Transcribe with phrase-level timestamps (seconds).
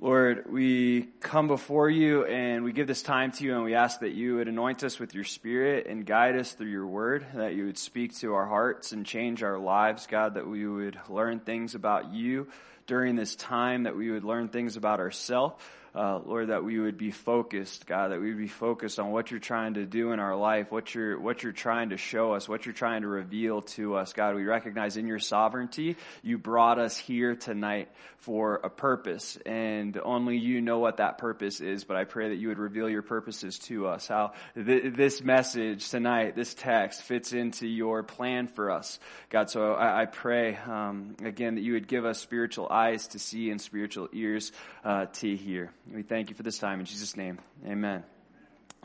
[0.00, 3.98] Lord, we come before you and we give this time to you and we ask
[3.98, 7.56] that you would anoint us with your spirit and guide us through your word, that
[7.56, 11.40] you would speak to our hearts and change our lives, God, that we would learn
[11.40, 12.46] things about you
[12.86, 15.60] during this time, that we would learn things about ourselves
[15.98, 19.32] uh, Lord, that we would be focused, God, that we would be focused on what
[19.32, 22.48] you're trying to do in our life, what you're, what you're trying to show us,
[22.48, 24.12] what you're trying to reveal to us.
[24.12, 27.88] God, we recognize in your sovereignty, you brought us here tonight
[28.18, 32.36] for a purpose, and only you know what that purpose is, but I pray that
[32.36, 37.32] you would reveal your purposes to us, how th- this message tonight, this text fits
[37.32, 39.00] into your plan for us.
[39.30, 43.18] God, so I, I pray, um, again, that you would give us spiritual eyes to
[43.18, 44.52] see and spiritual ears
[44.84, 45.72] uh, to hear.
[45.92, 47.38] We thank you for this time in Jesus' name.
[47.66, 48.04] Amen.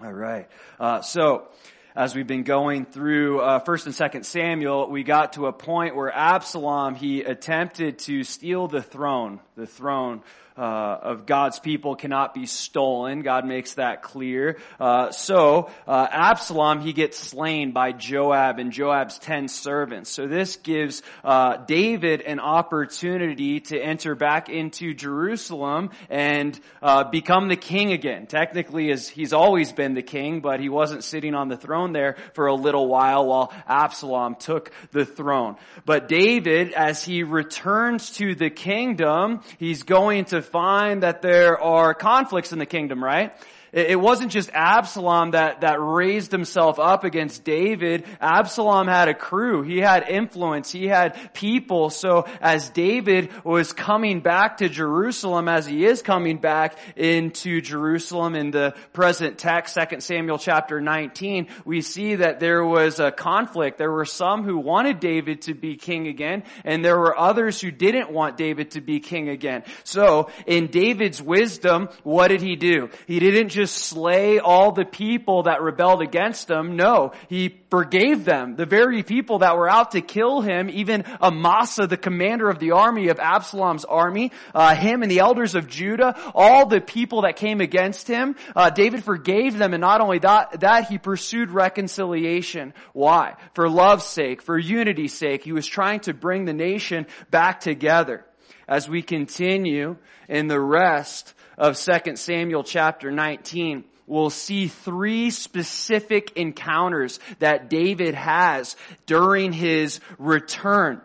[0.01, 0.47] All right.
[0.79, 1.49] Uh, so,
[1.97, 5.97] as we've been going through uh, First and Second Samuel, we got to a point
[5.97, 10.21] where Absalom he attempted to steal the throne, the throne
[10.57, 10.61] uh,
[11.01, 13.21] of God's people cannot be stolen.
[13.21, 14.57] God makes that clear.
[14.79, 20.09] Uh, so uh, Absalom he gets slain by Joab and Joab's ten servants.
[20.09, 27.47] So this gives uh, David an opportunity to enter back into Jerusalem and uh, become
[27.47, 28.27] the king again.
[28.27, 32.17] Technically, as he's always been the king, but he wasn't sitting on the throne there
[32.33, 35.55] for a little while while Absalom took the throne.
[35.85, 41.93] But David, as he returns to the kingdom, he's going to find that there are
[41.93, 43.33] conflicts in the kingdom, right?
[43.73, 48.05] It wasn't just Absalom that, that raised himself up against David.
[48.21, 49.63] Absalom had a crew.
[49.63, 50.71] He had influence.
[50.71, 51.89] He had people.
[51.89, 58.35] So as David was coming back to Jerusalem, as he is coming back into Jerusalem
[58.35, 63.79] in the present text, 2 Samuel chapter 19, we see that there was a conflict.
[63.79, 67.71] There were some who wanted David to be king again, and there were others who
[67.71, 69.63] didn't want David to be king again.
[69.83, 72.89] So in David's wisdom, what did he do?
[73.07, 76.75] He didn't just just slay all the people that rebelled against him.
[76.75, 78.57] No, he forgave them.
[78.57, 82.71] The very people that were out to kill him, even Amasa, the commander of the
[82.71, 87.37] army of Absalom's army, uh, him and the elders of Judah, all the people that
[87.37, 92.73] came against him, uh, David forgave them and not only that, that he pursued reconciliation.
[92.91, 93.35] Why?
[93.53, 95.45] For love's sake, for unity's sake.
[95.45, 98.25] He was trying to bring the nation back together
[98.67, 99.95] as we continue
[100.27, 108.15] in the rest of 2 Samuel chapter 19, we'll see three specific encounters that David
[108.15, 108.75] has
[109.05, 111.01] during his return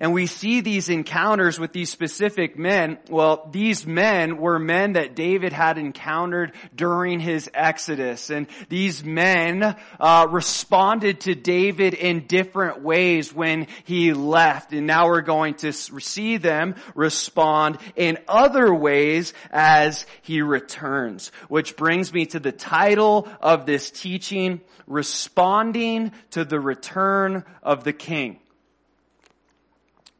[0.00, 2.98] and we see these encounters with these specific men.
[3.08, 8.30] Well, these men were men that David had encountered during his exodus.
[8.30, 14.72] And these men uh, responded to David in different ways when he left.
[14.72, 21.30] And now we're going to see them respond in other ways as he returns.
[21.48, 27.94] Which brings me to the title of this teaching, Responding to the Return of the
[27.94, 28.38] King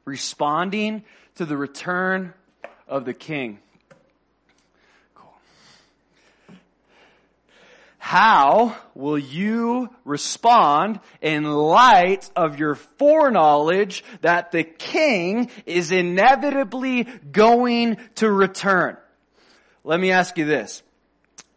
[0.04, 1.04] responding
[1.36, 2.34] to the return
[2.86, 3.58] of the king.
[7.98, 17.96] How will you respond in light of your foreknowledge that the king is inevitably going
[18.16, 18.98] to return?
[19.84, 20.82] Let me ask you this.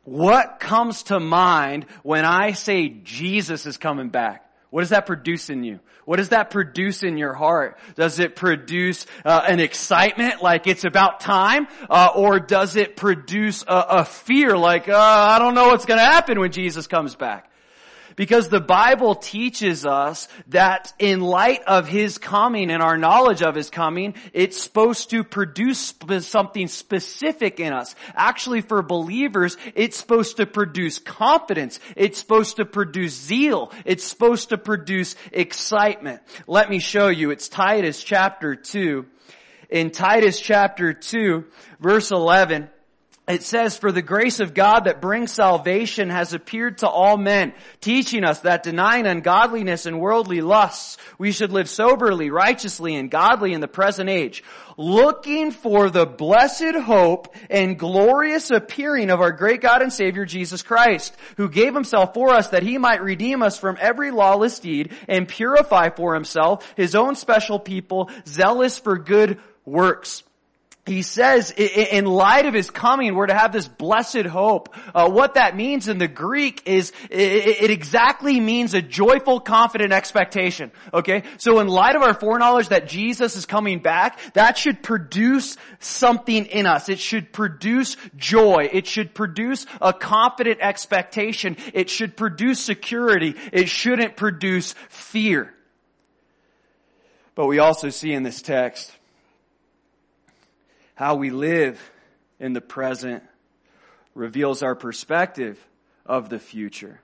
[0.05, 4.46] What comes to mind when I say Jesus is coming back?
[4.69, 5.79] What does that produce in you?
[6.05, 7.77] What does that produce in your heart?
[7.95, 11.67] Does it produce uh, an excitement like it's about time?
[11.89, 15.99] Uh, or does it produce a, a fear like, uh, I don't know what's going
[15.99, 17.49] to happen when Jesus comes back?
[18.17, 23.53] Because the Bible teaches us that in light of His coming and our knowledge of
[23.53, 27.95] His coming, it's supposed to produce something specific in us.
[28.15, 31.79] Actually for believers, it's supposed to produce confidence.
[31.95, 33.71] It's supposed to produce zeal.
[33.85, 36.21] It's supposed to produce excitement.
[36.47, 37.29] Let me show you.
[37.29, 39.05] It's Titus chapter 2.
[39.69, 41.45] In Titus chapter 2,
[41.79, 42.69] verse 11,
[43.27, 47.53] it says, for the grace of God that brings salvation has appeared to all men,
[47.81, 53.51] teaching us that denying ungodliness and worldly lusts, we should live soberly, righteously, and godly
[53.51, 54.45] in the present age,
[54.77, 60.61] looking for the blessed hope and glorious appearing of our great God and Savior Jesus
[60.61, 64.93] Christ, who gave himself for us that he might redeem us from every lawless deed
[65.09, 70.23] and purify for himself his own special people, zealous for good works.
[70.87, 74.73] He says in light of his coming, we're to have this blessed hope.
[74.95, 80.71] Uh, what that means in the Greek is it exactly means a joyful, confident expectation.
[80.93, 85.57] Okay, so in light of our foreknowledge that Jesus is coming back, that should produce
[85.79, 86.89] something in us.
[86.89, 88.69] It should produce joy.
[88.71, 91.57] It should produce a confident expectation.
[91.73, 93.35] It should produce security.
[93.51, 95.53] It shouldn't produce fear.
[97.35, 98.96] But we also see in this text
[100.97, 101.79] how we live
[102.39, 103.21] in the present
[104.15, 105.63] reveals our perspective
[106.07, 106.99] of the future.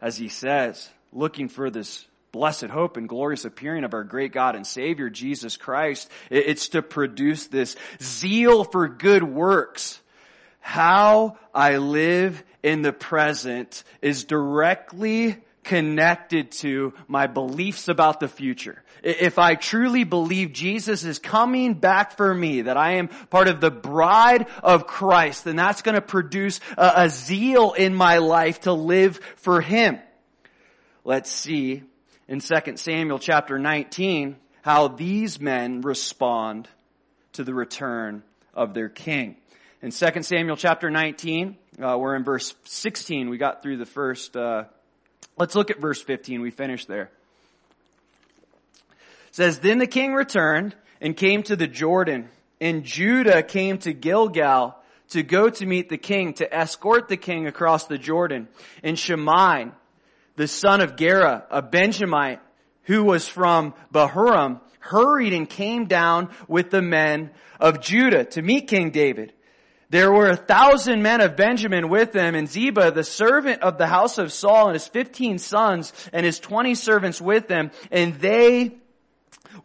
[0.00, 4.56] As he says, looking for this blessed hope and glorious appearing of our great God
[4.56, 10.00] and Savior, Jesus Christ, it's to produce this zeal for good works.
[10.60, 15.36] How I live in the present is directly
[15.68, 18.82] connected to my beliefs about the future.
[19.02, 23.60] If I truly believe Jesus is coming back for me, that I am part of
[23.60, 28.62] the bride of Christ, then that's going to produce a, a zeal in my life
[28.62, 29.98] to live for Him.
[31.04, 31.82] Let's see
[32.28, 36.66] in 2 Samuel chapter 19 how these men respond
[37.34, 38.22] to the return
[38.54, 39.36] of their king.
[39.82, 43.28] In 2 Samuel chapter 19, uh, we're in verse 16.
[43.28, 44.64] We got through the first uh,
[45.38, 46.40] Let's look at verse 15.
[46.40, 47.10] We finished there.
[49.28, 52.28] It says, Then the king returned and came to the Jordan,
[52.60, 54.76] and Judah came to Gilgal
[55.10, 58.48] to go to meet the king, to escort the king across the Jordan.
[58.82, 59.68] And Shimei,
[60.36, 62.40] the son of Gera, a Benjamite,
[62.82, 67.30] who was from Bahurim, hurried and came down with the men
[67.60, 69.32] of Judah to meet King David.
[69.90, 73.86] There were a thousand men of Benjamin with them, and Ziba, the servant of the
[73.86, 78.76] house of Saul, and his fifteen sons, and his twenty servants with them, and they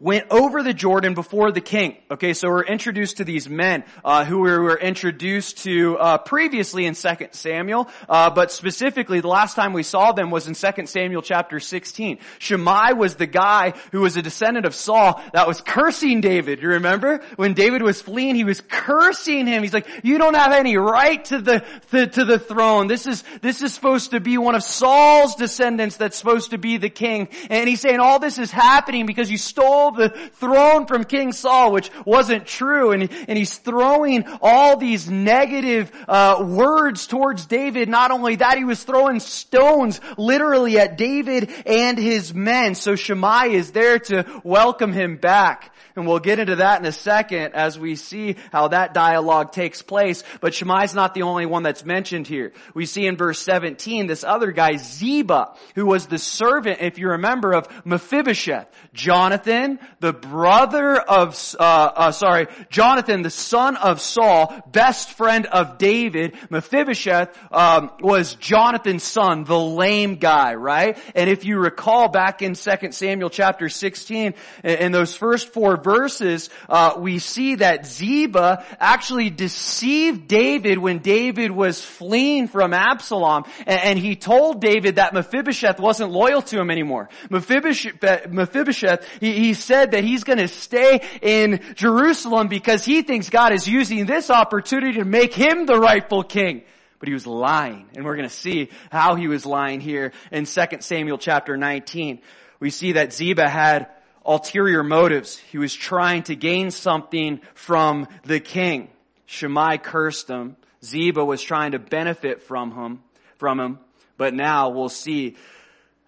[0.04, 1.96] went over the Jordan before the king.
[2.10, 6.84] Okay, so we're introduced to these men uh, who we were introduced to uh, previously
[6.84, 10.86] in 2 Samuel, uh, but specifically the last time we saw them was in 2
[10.86, 12.18] Samuel chapter 16.
[12.38, 16.60] Shimei was the guy who was a descendant of Saul that was cursing David.
[16.60, 19.62] You remember when David was fleeing, he was cursing him.
[19.62, 22.88] He's like, "You don't have any right to the, the to the throne.
[22.88, 26.76] This is this is supposed to be one of Saul's descendants that's supposed to be
[26.76, 31.04] the king." And he's saying all this is happening because you stole the throne from
[31.04, 32.92] King Saul, which wasn't true.
[32.92, 37.88] And, and he's throwing all these negative uh, words towards David.
[37.88, 42.74] Not only that, he was throwing stones literally at David and his men.
[42.74, 45.74] So Shimei is there to welcome him back.
[45.96, 49.80] And we'll get into that in a second as we see how that dialogue takes
[49.80, 50.24] place.
[50.40, 52.52] But Shimei's not the only one that's mentioned here.
[52.74, 57.10] We see in verse 17 this other guy, Ziba, who was the servant, if you
[57.10, 58.66] remember, of Mephibosheth.
[58.92, 65.78] Jonathan, the brother of, uh, uh, sorry, Jonathan, the son of Saul, best friend of
[65.78, 66.36] David.
[66.50, 70.98] Mephibosheth um, was Jonathan's son, the lame guy, right?
[71.14, 76.50] And if you recall back in 2 Samuel chapter 16, in those first four verses,
[76.68, 83.80] uh, we see that Ziba actually deceived David when David was fleeing from Absalom, and,
[83.80, 87.08] and he told David that Mephibosheth wasn't loyal to him anymore.
[87.30, 93.30] Mephibosheth, Mephibosheth he, he said that he's going to stay in Jerusalem because he thinks
[93.30, 96.62] God is using this opportunity to make him the rightful king
[97.04, 97.86] but he was lying.
[97.94, 102.20] And we're going to see how he was lying here in 2 Samuel chapter 19.
[102.60, 103.88] We see that Ziba had
[104.24, 105.36] ulterior motives.
[105.36, 108.88] He was trying to gain something from the king.
[109.26, 110.56] Shimei cursed him.
[110.82, 113.02] Ziba was trying to benefit from him,
[113.36, 113.80] from him.
[114.16, 115.36] But now we'll see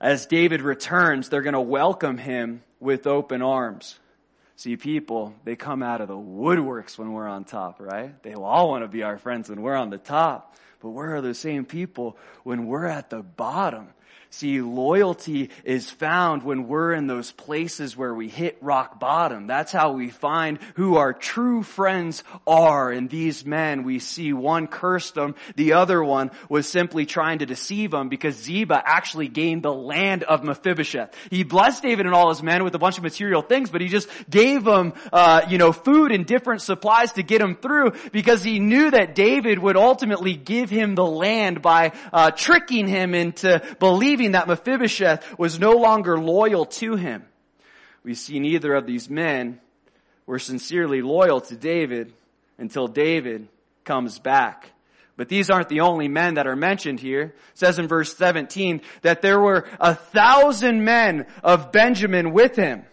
[0.01, 3.99] as David returns, they're going to welcome him with open arms.
[4.57, 8.23] See, people, they come out of the woodworks when we're on top, right?
[8.23, 10.57] They all want to be our friends when we're on the top.
[10.81, 13.89] But where are the same people when we're at the bottom?
[14.37, 19.47] See, loyalty is found when we're in those places where we hit rock bottom.
[19.47, 22.91] That's how we find who our true friends are.
[22.91, 27.47] And these men, we see one cursed them, the other one was simply trying to
[27.47, 31.15] deceive them because Ziba actually gained the land of Mephibosheth.
[31.31, 33.89] He blessed David and all his men with a bunch of material things, but he
[33.89, 38.45] just gave them, uh, you know, food and different supplies to get him through because
[38.45, 43.63] he knew that David would ultimately give him the land by uh, tricking him into
[43.79, 47.25] believing that Mephibosheth was no longer loyal to him.
[48.03, 49.61] We see neither of these men
[50.27, 52.13] were sincerely loyal to David
[52.59, 53.49] until David
[53.85, 54.71] comes back.
[55.17, 57.23] But these aren't the only men that are mentioned here.
[57.23, 62.85] It says in verse 17 that there were a thousand men of Benjamin with him.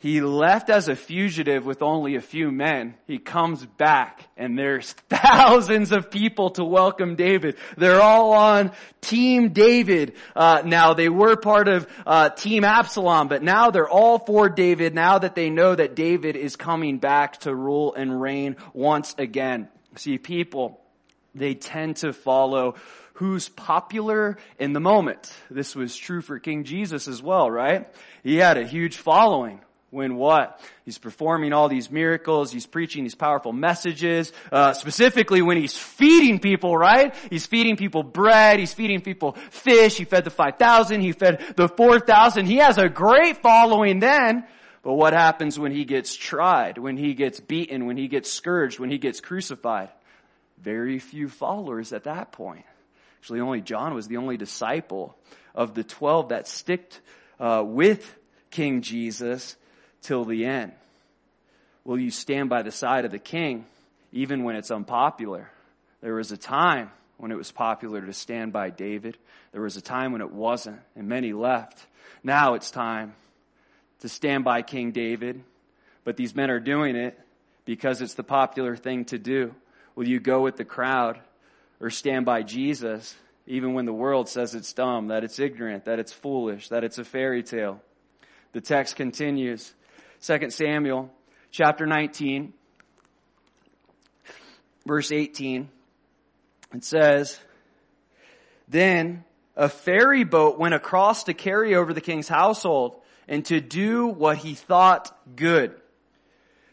[0.00, 2.94] He left as a fugitive with only a few men.
[3.06, 7.56] He comes back and there's thousands of people to welcome David.
[7.76, 10.14] They're all on Team David.
[10.34, 14.94] Uh, now they were part of uh, Team Absalom, but now they're all for David
[14.94, 19.68] now that they know that David is coming back to rule and reign once again.
[19.96, 20.80] See, people,
[21.34, 22.76] they tend to follow
[23.12, 25.30] who's popular in the moment.
[25.50, 27.86] This was true for King Jesus as well, right?
[28.24, 30.60] He had a huge following when what?
[30.84, 36.38] He's performing all these miracles, he's preaching these powerful messages, uh, specifically when he's feeding
[36.38, 37.14] people, right?
[37.28, 41.68] He's feeding people bread, he's feeding people fish, he fed the 5,000, he fed the
[41.68, 44.44] 4,000, he has a great following then,
[44.82, 48.78] but what happens when he gets tried, when he gets beaten, when he gets scourged,
[48.78, 49.90] when he gets crucified?
[50.58, 52.64] Very few followers at that point.
[53.18, 55.16] Actually, only John was the only disciple
[55.54, 57.00] of the 12 that sticked
[57.38, 58.16] uh, with
[58.50, 59.56] King Jesus
[60.02, 60.72] till the end?
[61.84, 63.66] Will you stand by the side of the king
[64.12, 65.50] even when it's unpopular?
[66.00, 69.18] There was a time when it was popular to stand by David.
[69.52, 71.78] There was a time when it wasn't, and many left.
[72.22, 73.14] Now it's time
[74.00, 75.42] to stand by King David,
[76.04, 77.18] but these men are doing it
[77.64, 79.54] because it's the popular thing to do.
[79.94, 81.18] Will you go with the crowd
[81.80, 83.14] or stand by Jesus
[83.46, 86.98] even when the world says it's dumb, that it's ignorant, that it's foolish, that it's
[86.98, 87.80] a fairy tale?
[88.52, 89.72] The text continues.
[90.22, 91.10] 2 Samuel
[91.50, 92.52] chapter 19,
[94.86, 95.70] verse 18.
[96.74, 97.38] It says,
[98.68, 99.24] Then
[99.56, 102.96] a ferry boat went across to carry over the king's household
[103.28, 105.74] and to do what he thought good.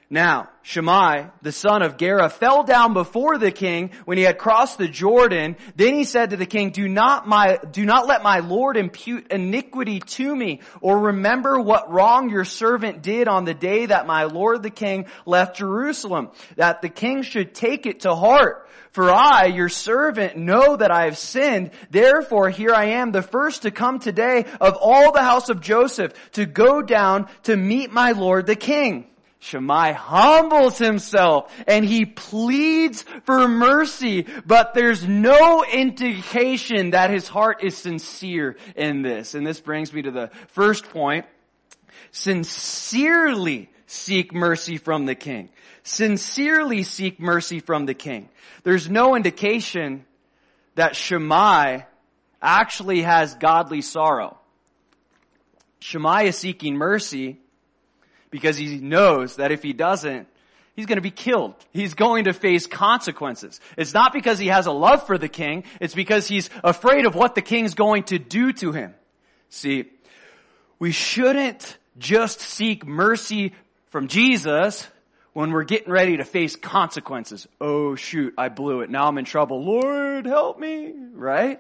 [0.10, 4.78] Now, Shimei, the son of Gera, fell down before the king when he had crossed
[4.78, 5.58] the Jordan.
[5.76, 9.34] Then he said to the king, do not my, do not let my Lord impute
[9.34, 14.24] iniquity to me, or remember what wrong your servant did on the day that my
[14.24, 18.70] Lord the king left Jerusalem, that the king should take it to heart.
[18.92, 21.72] For I, your servant, know that I have sinned.
[21.92, 26.14] Therefore, here I am, the first to come today of all the house of Joseph,
[26.32, 29.08] to go down to meet my Lord the king.
[29.40, 37.64] Shimei humbles himself and he pleads for mercy, but there's no indication that his heart
[37.64, 39.36] is sincere in this.
[39.36, 41.26] And this brings me to the first point.
[42.12, 45.50] Sincerely seek mercy from the king.
[45.84, 48.30] Sincerely seek mercy from the king.
[48.64, 50.06] There's no indication
[50.76, 51.86] that Shimei
[52.42, 54.38] actually has godly sorrow.
[55.80, 57.40] Shimei is seeking mercy
[58.38, 60.28] because he knows that if he doesn't,
[60.76, 61.56] he's going to be killed.
[61.72, 63.60] He's going to face consequences.
[63.76, 67.16] It's not because he has a love for the king, it's because he's afraid of
[67.16, 68.94] what the king's going to do to him.
[69.50, 69.86] See,
[70.78, 73.54] we shouldn't just seek mercy
[73.90, 74.88] from Jesus
[75.34, 77.48] when we're getting ready to face consequences.
[77.60, 78.92] Oh shoot, I blew it.
[78.92, 79.64] Now I'm in trouble.
[79.64, 81.60] Lord, help me, right?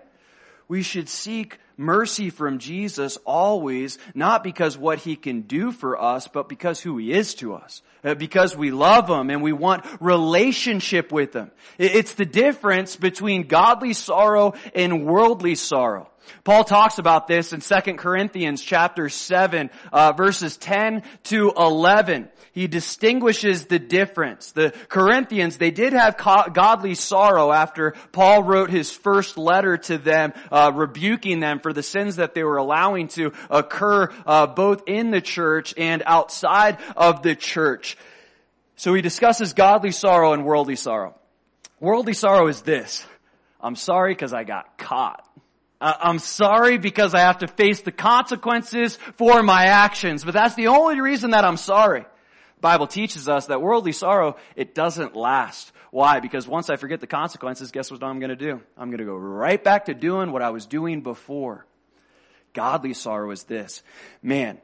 [0.67, 6.27] We should seek mercy from Jesus always, not because what he can do for us,
[6.27, 7.81] but because who he is to us.
[8.03, 11.51] Uh, because we love him and we want relationship with him.
[11.77, 16.09] It's the difference between godly sorrow and worldly sorrow.
[16.43, 22.29] Paul talks about this in 2 Corinthians chapter 7, uh, verses 10 to 11.
[22.53, 24.51] He distinguishes the difference.
[24.51, 29.97] The Corinthians, they did have co- godly sorrow after Paul wrote his first letter to
[29.97, 34.83] them, uh, rebuking them for the sins that they were allowing to occur uh, both
[34.87, 37.97] in the church and outside of the church.
[38.75, 41.15] So he discusses godly sorrow and worldly sorrow.
[41.79, 43.05] Worldly sorrow is this.
[43.59, 45.26] I'm sorry because I got caught.
[45.79, 50.55] Uh, I'm sorry because I have to face the consequences for my actions, but that's
[50.55, 52.05] the only reason that I'm sorry.
[52.59, 55.71] Bible teaches us that worldly sorrow, it doesn't last.
[55.91, 56.19] Why?
[56.19, 58.61] Because once I forget the consequences, guess what I'm to do?
[58.75, 61.65] I'm to go right back to doing what I was doing before.
[62.53, 63.83] Godly sorrow is this.
[64.23, 64.57] Man,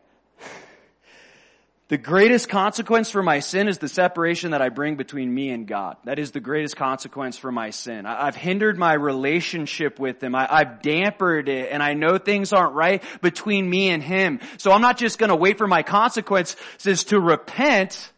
[1.89, 5.67] the greatest consequence for my sin is the separation that I bring between me and
[5.67, 5.97] God.
[6.05, 8.05] That is the greatest consequence for my sin.
[8.05, 10.33] I've hindered my relationship with Him.
[10.33, 14.39] I, have dampered it and I know things aren't right between me and Him.
[14.57, 18.11] So I'm not just gonna wait for my consequences to repent.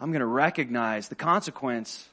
[0.00, 2.04] I'm gonna recognize the consequence,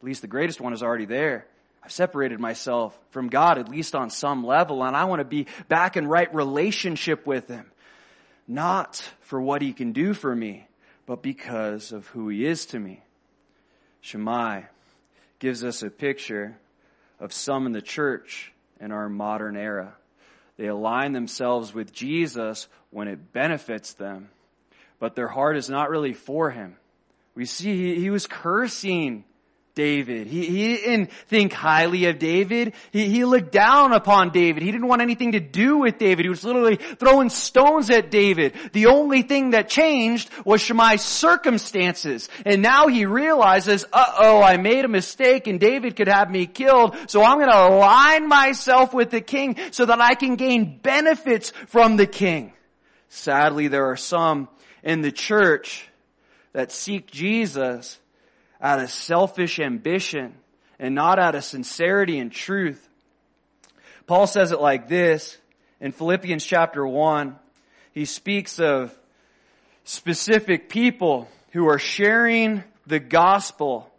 [0.00, 1.44] at least the greatest one is already there.
[1.82, 5.46] I've separated myself from God, at least on some level, and I want to be
[5.68, 7.66] back in right relationship with Him
[8.48, 10.66] not for what he can do for me,
[11.06, 13.02] but because of who he is to me.
[14.00, 14.64] Shimei
[15.38, 16.56] gives us a picture
[17.20, 19.94] of some in the church in our modern era.
[20.56, 24.30] They align themselves with Jesus when it benefits them,
[24.98, 26.76] but their heart is not really for him.
[27.34, 29.24] We see he, he was cursing
[29.78, 30.26] David.
[30.26, 32.74] He, he didn't think highly of David.
[32.90, 34.64] He, he looked down upon David.
[34.64, 36.24] He didn't want anything to do with David.
[36.24, 38.54] He was literally throwing stones at David.
[38.72, 42.28] The only thing that changed was Shimei's circumstances.
[42.44, 46.96] And now he realizes, uh-oh, I made a mistake and David could have me killed,
[47.06, 51.96] so I'm gonna align myself with the king so that I can gain benefits from
[51.96, 52.52] the king.
[53.10, 54.48] Sadly, there are some
[54.82, 55.88] in the church
[56.52, 58.00] that seek Jesus
[58.60, 60.34] out of selfish ambition
[60.78, 62.88] and not out of sincerity and truth.
[64.06, 65.36] Paul says it like this
[65.80, 67.36] in Philippians chapter 1.
[67.92, 68.96] He speaks of
[69.84, 73.90] specific people who are sharing the gospel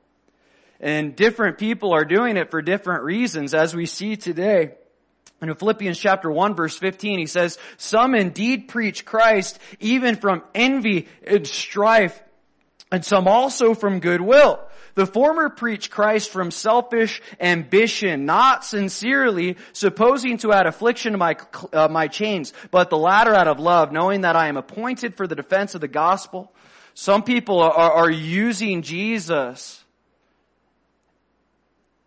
[0.79, 4.71] and different people are doing it for different reasons as we see today.
[5.41, 11.07] In Philippians chapter 1 verse 15 he says, some indeed preach Christ even from envy
[11.25, 12.21] and strife
[12.91, 14.59] and some also from goodwill.
[14.95, 21.37] The former preach Christ from selfish ambition, not sincerely, supposing to add affliction to my,
[21.71, 25.27] uh, my chains, but the latter out of love, knowing that I am appointed for
[25.27, 26.51] the defense of the gospel.
[26.95, 29.78] Some people are, are using Jesus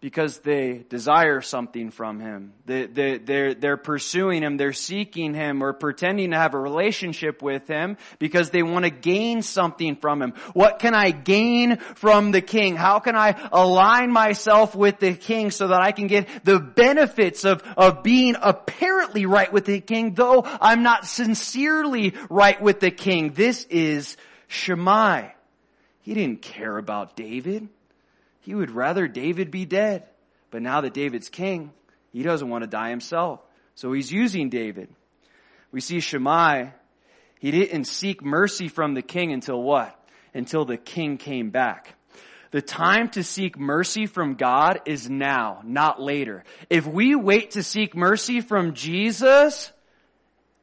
[0.03, 2.53] because they desire something from him.
[2.67, 7.41] They, they, they're, they're pursuing him, they're seeking him, or pretending to have a relationship
[7.41, 10.35] with him because they want to gain something from him.
[10.55, 12.75] What can I gain from the king?
[12.75, 17.45] How can I align myself with the king so that I can get the benefits
[17.45, 22.91] of, of being apparently right with the king, though I'm not sincerely right with the
[22.91, 23.35] king?
[23.35, 24.17] This is
[24.49, 25.33] Shimei.
[26.01, 27.69] He didn't care about David.
[28.43, 30.05] He would rather David be dead.
[30.51, 31.73] But now that David's king,
[32.13, 33.41] he doesn't want to die himself.
[33.75, 34.89] So he's using David.
[35.73, 36.73] We see Shimei,
[37.41, 39.99] he didn't seek mercy from the king until what?
[40.35, 41.95] Until the king came back.
[42.51, 46.45] The time to seek mercy from God is now, not later.
[46.69, 49.73] If we wait to seek mercy from Jesus,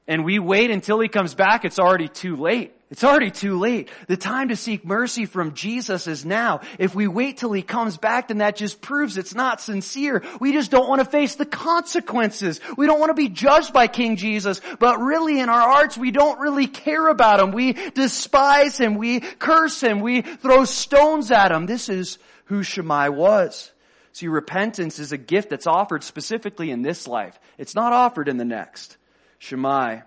[0.08, 2.74] and we wait until he comes back, it's already too late.
[2.92, 3.90] It's already too late.
[4.08, 6.62] The time to seek mercy from Jesus is now.
[6.80, 10.24] If we wait till he comes back, then that just proves it's not sincere.
[10.40, 12.60] We just don't want to face the consequences.
[12.78, 16.10] We don't want to be judged by King Jesus, but really in our hearts, we
[16.10, 17.52] don't really care about him.
[17.52, 18.96] We despise him.
[18.96, 20.00] We curse him.
[20.00, 21.68] We throw stones at him.
[21.68, 23.72] This is who Shimei was.
[24.14, 27.40] See, repentance is a gift that's offered specifically in this life.
[27.60, 28.98] It's not offered in the next.
[29.38, 30.02] Shimei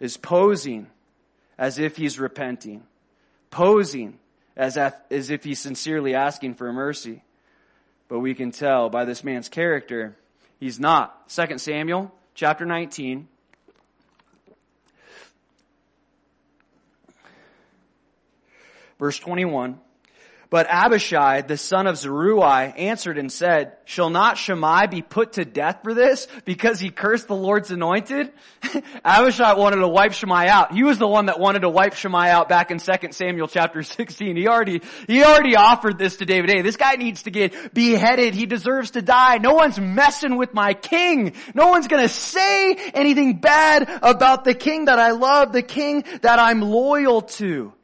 [0.00, 0.86] is posing
[1.58, 2.84] as if he's repenting,
[3.50, 4.18] posing
[4.56, 7.22] as as if he's sincerely asking for mercy.
[8.08, 10.16] But we can tell by this man's character,
[10.58, 11.28] he's not.
[11.28, 13.28] 2 Samuel chapter 19.
[18.98, 19.78] Verse 21.
[20.50, 25.44] But Abishai, the son of Zeruiah, answered and said, Shall not Shimei be put to
[25.44, 28.32] death for this because he cursed the Lord's anointed?
[29.04, 30.72] Abishai wanted to wipe Shimei out.
[30.72, 33.82] He was the one that wanted to wipe Shimei out back in 2 Samuel chapter
[33.82, 34.36] 16.
[34.36, 36.48] He already, he already offered this to David.
[36.48, 38.34] Hey, this guy needs to get beheaded.
[38.34, 39.36] He deserves to die.
[39.36, 41.34] No one's messing with my king.
[41.52, 46.38] No one's gonna say anything bad about the king that I love, the king that
[46.38, 47.74] I'm loyal to.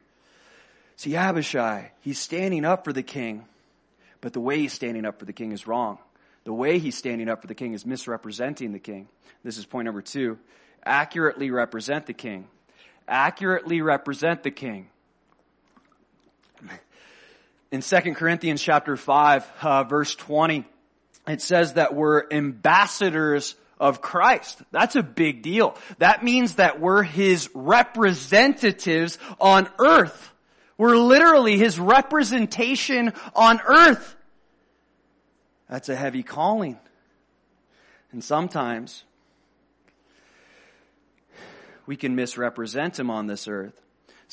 [0.97, 3.45] See, Abishai, he's standing up for the king,
[4.21, 5.99] but the way he's standing up for the king is wrong.
[6.45, 9.09] The way he's standing up for the king is misrepresenting the king.
[9.43, 10.39] This is point number two.
[10.85, 12.47] Accurately represent the king.
[13.09, 14.89] Accurately represent the king.
[17.71, 20.65] In 2 Corinthians chapter 5, uh, verse 20,
[21.27, 24.63] it says that we're ambassadors of Christ.
[24.71, 25.77] That's a big deal.
[25.99, 30.33] That means that we're His representatives on earth.
[30.77, 34.17] We're literally His representation on earth.
[35.69, 36.79] That's a heavy calling.
[38.13, 39.05] And sometimes
[41.87, 43.84] we can misrepresent Him on this earth.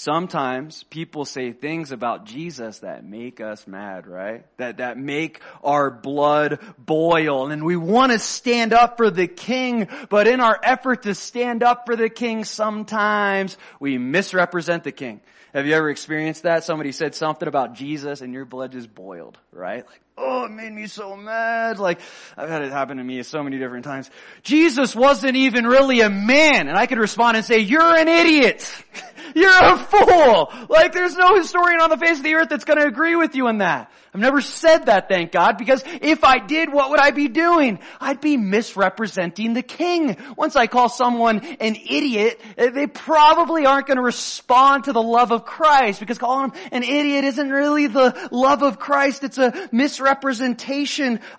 [0.01, 4.43] Sometimes people say things about Jesus that make us mad, right?
[4.57, 7.51] That, that make our blood boil.
[7.51, 11.61] And we want to stand up for the king, but in our effort to stand
[11.61, 15.21] up for the king, sometimes we misrepresent the king.
[15.53, 16.63] Have you ever experienced that?
[16.63, 19.85] Somebody said something about Jesus and your blood just boiled, right?
[19.85, 21.79] Like, oh, it made me so mad.
[21.79, 21.99] Like,
[22.37, 24.09] I've had it happen to me so many different times.
[24.43, 26.67] Jesus wasn't even really a man.
[26.67, 28.71] And I could respond and say, you're an idiot.
[29.33, 30.51] You're a fool!
[30.67, 33.47] Like there's no historian on the face of the earth that's gonna agree with you
[33.47, 33.89] in that.
[34.13, 37.79] I've never said that, thank God, because if I did, what would I be doing?
[38.01, 40.17] I'd be misrepresenting the king.
[40.35, 45.01] Once I call someone an idiot, eh, they probably aren't going to respond to the
[45.01, 49.23] love of Christ because calling them an idiot isn't really the love of Christ.
[49.23, 50.10] It's a misrepresentation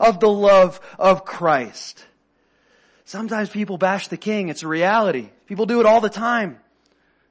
[0.01, 2.05] of the love of Christ.
[3.05, 4.49] Sometimes people bash the king.
[4.49, 5.29] It's a reality.
[5.47, 6.59] People do it all the time.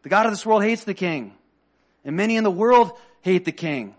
[0.04, 1.34] The God of this world hates the king.
[2.04, 3.95] And many in the world hate the king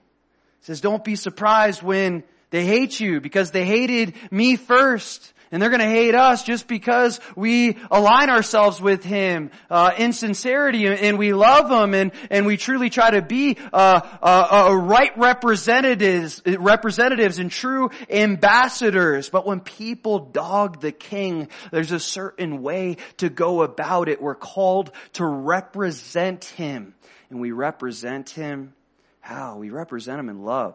[0.62, 5.32] says, don't be surprised when they hate you because they hated me first.
[5.52, 10.12] And they're going to hate us just because we align ourselves with Him uh, in
[10.12, 15.16] sincerity, and we love Him, and and we truly try to be uh, uh, right
[15.16, 19.28] representatives, representatives and true ambassadors.
[19.28, 24.20] But when people dog the King, there's a certain way to go about it.
[24.20, 26.94] We're called to represent Him,
[27.30, 28.74] and we represent Him
[29.22, 29.56] how?
[29.58, 30.74] We represent him in love.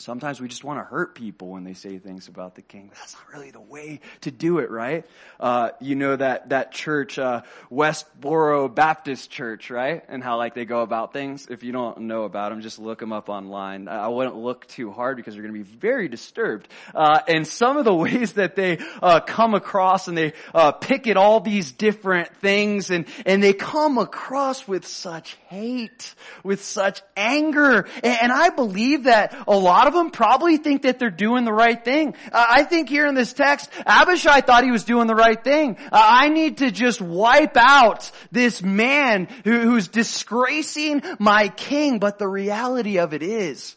[0.00, 2.90] Sometimes we just want to hurt people when they say things about the king.
[2.94, 5.04] That's not really the way to do it, right?
[5.40, 10.04] Uh, you know that that church, uh, Westboro Baptist Church, right?
[10.08, 11.48] And how like they go about things.
[11.50, 13.88] If you don't know about them, just look them up online.
[13.88, 16.68] I wouldn't look too hard because you're going to be very disturbed.
[16.94, 21.08] Uh, and some of the ways that they uh, come across and they uh, pick
[21.08, 27.02] at all these different things, and and they come across with such hate, with such
[27.16, 31.44] anger, and, and I believe that a lot of them probably think that they're doing
[31.44, 32.14] the right thing.
[32.30, 35.76] Uh, I think here in this text, Abishai thought he was doing the right thing.
[35.80, 41.98] Uh, I need to just wipe out this man who, who's disgracing my king.
[41.98, 43.74] But the reality of it is,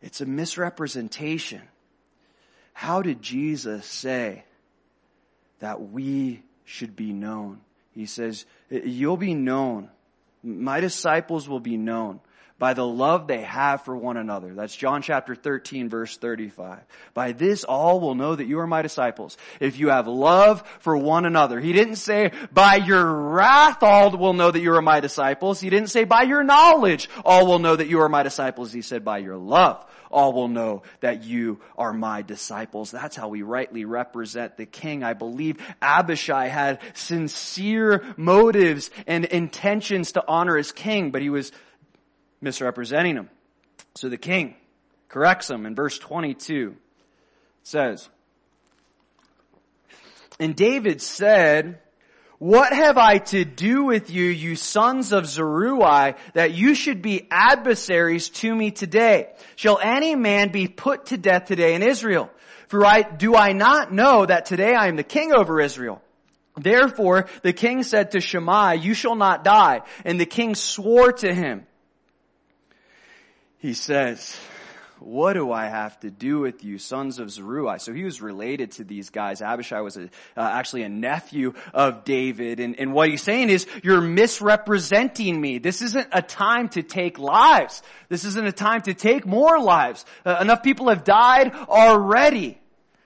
[0.00, 1.62] it's a misrepresentation.
[2.72, 4.44] How did Jesus say
[5.60, 7.60] that we should be known?
[7.92, 9.88] He says, you'll be known.
[10.42, 12.20] My disciples will be known
[12.58, 14.54] by the love they have for one another.
[14.54, 16.78] That's John chapter 13 verse 35.
[17.12, 19.36] By this all will know that you are my disciples.
[19.60, 21.60] If you have love for one another.
[21.60, 25.60] He didn't say by your wrath all will know that you are my disciples.
[25.60, 28.72] He didn't say by your knowledge all will know that you are my disciples.
[28.72, 32.92] He said by your love all will know that you are my disciples.
[32.92, 35.02] That's how we rightly represent the king.
[35.02, 41.50] I believe Abishai had sincere motives and intentions to honor his king, but he was
[42.44, 43.30] misrepresenting him.
[43.96, 44.54] So the king
[45.08, 46.70] corrects him in verse 22.
[46.70, 46.76] It
[47.64, 48.08] says,
[50.38, 51.80] And David said,
[52.38, 57.26] what have I to do with you, you sons of Zeruiah, that you should be
[57.30, 59.30] adversaries to me today?
[59.56, 62.30] Shall any man be put to death today in Israel?
[62.68, 66.02] For I, do I not know that today I am the king over Israel?
[66.56, 69.82] Therefore, the king said to Shimei, you shall not die.
[70.04, 71.66] And the king swore to him
[73.64, 74.36] he says,
[74.98, 77.78] what do I have to do with you, sons of Zeruiah?
[77.78, 79.40] So he was related to these guys.
[79.40, 82.60] Abishai was a, uh, actually a nephew of David.
[82.60, 85.56] And, and what he's saying is, you're misrepresenting me.
[85.56, 87.82] This isn't a time to take lives.
[88.10, 90.04] This isn't a time to take more lives.
[90.26, 92.60] Uh, enough people have died already.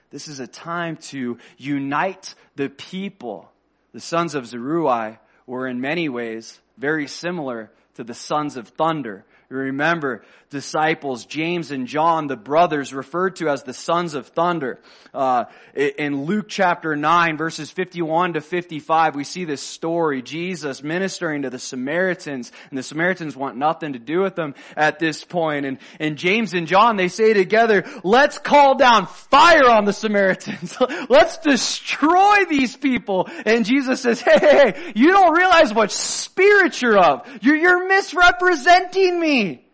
[0.09, 3.49] This is a time to unite the people.
[3.93, 9.23] The sons of Zeruiah were in many ways very similar to the sons of thunder.
[9.49, 14.79] Remember, disciples, James and John, the brothers referred to as the sons of thunder.
[15.13, 21.43] Uh, in Luke chapter 9 verses 51 to 55, we see this story, Jesus ministering
[21.43, 25.65] to the Samaritans, and the Samaritans want nothing to do with them at this point.
[25.65, 30.77] And, and James and John, they say together, let's call down fire on the Samaritans.
[31.09, 33.29] let's destroy these people.
[33.45, 37.27] And Jesus says, hey, hey, hey, you don't realize what spirit you're of.
[37.41, 39.68] You're, you're misrepresenting me.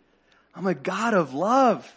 [0.56, 1.92] I'm a God of love.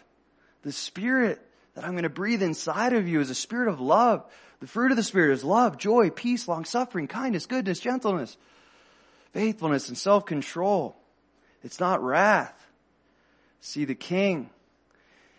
[0.62, 1.40] The Spirit
[1.75, 4.25] that I'm going to breathe inside of you is a spirit of love.
[4.61, 8.37] The fruit of the Spirit is love, joy, peace, long suffering, kindness, goodness, gentleness,
[9.33, 10.97] faithfulness, and self-control.
[11.62, 12.66] It's not wrath.
[13.61, 14.51] See, the King,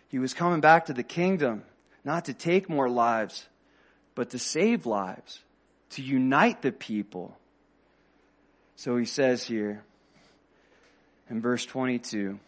[0.08, 1.64] he was coming back to the kingdom,
[2.04, 3.46] not to take more lives,
[4.14, 5.40] but to save lives,
[5.90, 7.36] to unite the people.
[8.76, 9.82] So he says here
[11.28, 12.38] in verse 22,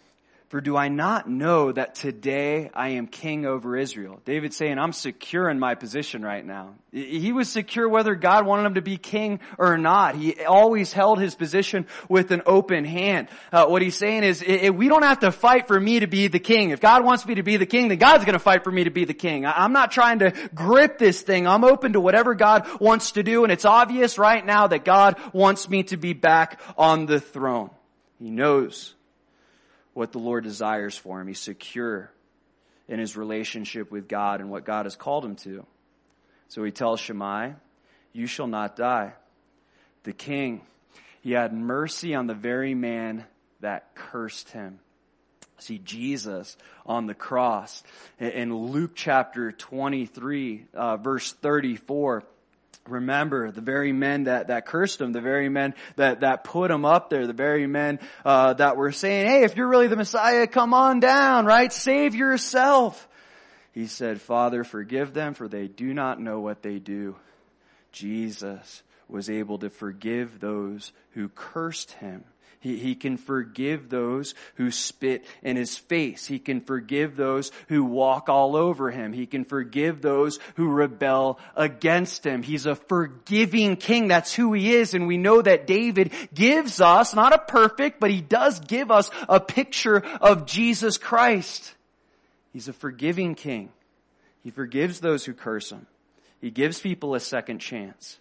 [0.52, 4.20] for do I not know that today I am king over Israel?
[4.26, 6.74] David saying, I'm secure in my position right now.
[6.92, 10.14] He was secure whether God wanted him to be king or not.
[10.14, 13.28] He always held his position with an open hand.
[13.50, 16.38] Uh, what he's saying is, we don't have to fight for me to be the
[16.38, 16.68] king.
[16.68, 18.90] If God wants me to be the king, then God's gonna fight for me to
[18.90, 19.46] be the king.
[19.46, 21.46] I'm not trying to grip this thing.
[21.46, 25.18] I'm open to whatever God wants to do, and it's obvious right now that God
[25.32, 27.70] wants me to be back on the throne.
[28.18, 28.94] He knows
[29.94, 31.28] what the Lord desires for him.
[31.28, 32.10] He's secure
[32.88, 35.66] in his relationship with God and what God has called him to.
[36.48, 37.54] So he tells Shimei,
[38.12, 39.12] You shall not die.
[40.04, 40.62] The king,
[41.22, 43.24] he had mercy on the very man
[43.60, 44.80] that cursed him.
[45.58, 47.84] See Jesus on the cross.
[48.18, 52.24] In Luke chapter 23, uh, verse 34,
[52.88, 56.84] Remember the very men that, that cursed him, the very men that, that put him
[56.84, 60.46] up there, the very men uh, that were saying, "Hey, if you're really the Messiah,
[60.48, 61.72] come on down, right?
[61.72, 63.08] Save yourself."
[63.72, 67.14] He said, "Father, forgive them, for they do not know what they do."
[67.92, 72.24] Jesus was able to forgive those who cursed him.
[72.62, 76.26] He, he can forgive those who spit in his face.
[76.26, 79.12] He can forgive those who walk all over him.
[79.12, 82.44] He can forgive those who rebel against him.
[82.44, 84.06] He's a forgiving king.
[84.06, 84.94] That's who he is.
[84.94, 89.10] And we know that David gives us, not a perfect, but he does give us
[89.28, 91.74] a picture of Jesus Christ.
[92.52, 93.70] He's a forgiving king.
[94.44, 95.88] He forgives those who curse him.
[96.40, 98.18] He gives people a second chance.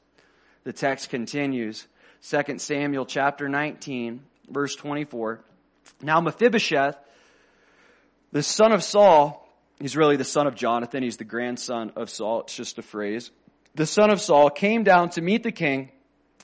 [0.63, 1.85] The text continues.
[2.27, 4.21] 2 Samuel chapter 19
[4.51, 5.43] verse 24.
[6.01, 6.97] Now Mephibosheth,
[8.31, 9.47] the son of Saul,
[9.79, 11.03] he's really the son of Jonathan.
[11.03, 12.41] He's the grandson of Saul.
[12.41, 13.31] It's just a phrase.
[13.75, 15.91] The son of Saul came down to meet the king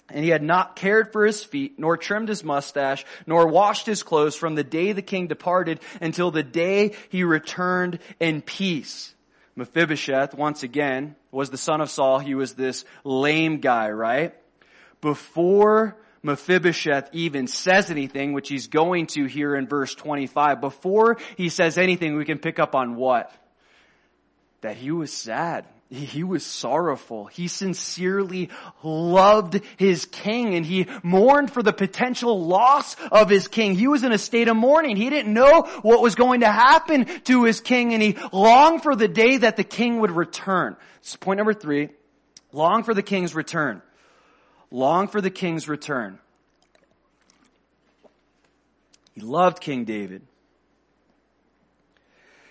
[0.09, 4.03] and he had not cared for his feet, nor trimmed his mustache, nor washed his
[4.03, 9.13] clothes from the day the king departed until the day he returned in peace.
[9.55, 12.19] Mephibosheth, once again, was the son of Saul.
[12.19, 14.33] He was this lame guy, right?
[15.01, 21.49] Before Mephibosheth even says anything, which he's going to here in verse 25, before he
[21.49, 23.31] says anything, we can pick up on what?
[24.61, 25.65] That he was sad.
[25.89, 27.27] He was sorrowful.
[27.27, 28.49] He sincerely
[28.83, 33.73] loved his king and he mourned for the potential loss of his king.
[33.73, 34.97] He was in a state of mourning.
[34.97, 38.97] He didn't know what was going to happen to his king and he longed for
[38.97, 40.75] the day that the king would return.
[41.05, 41.89] Is point number three.
[42.51, 43.81] Long for the king's return
[44.71, 46.19] long for the king's return.
[49.13, 50.21] He loved King David.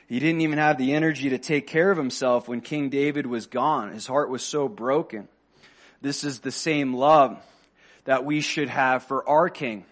[0.08, 3.46] He didn't even have the energy to take care of himself when King David was
[3.46, 3.92] gone.
[3.92, 5.28] His heart was so broken.
[6.00, 7.38] This is the same love
[8.04, 9.84] that we should have for our king.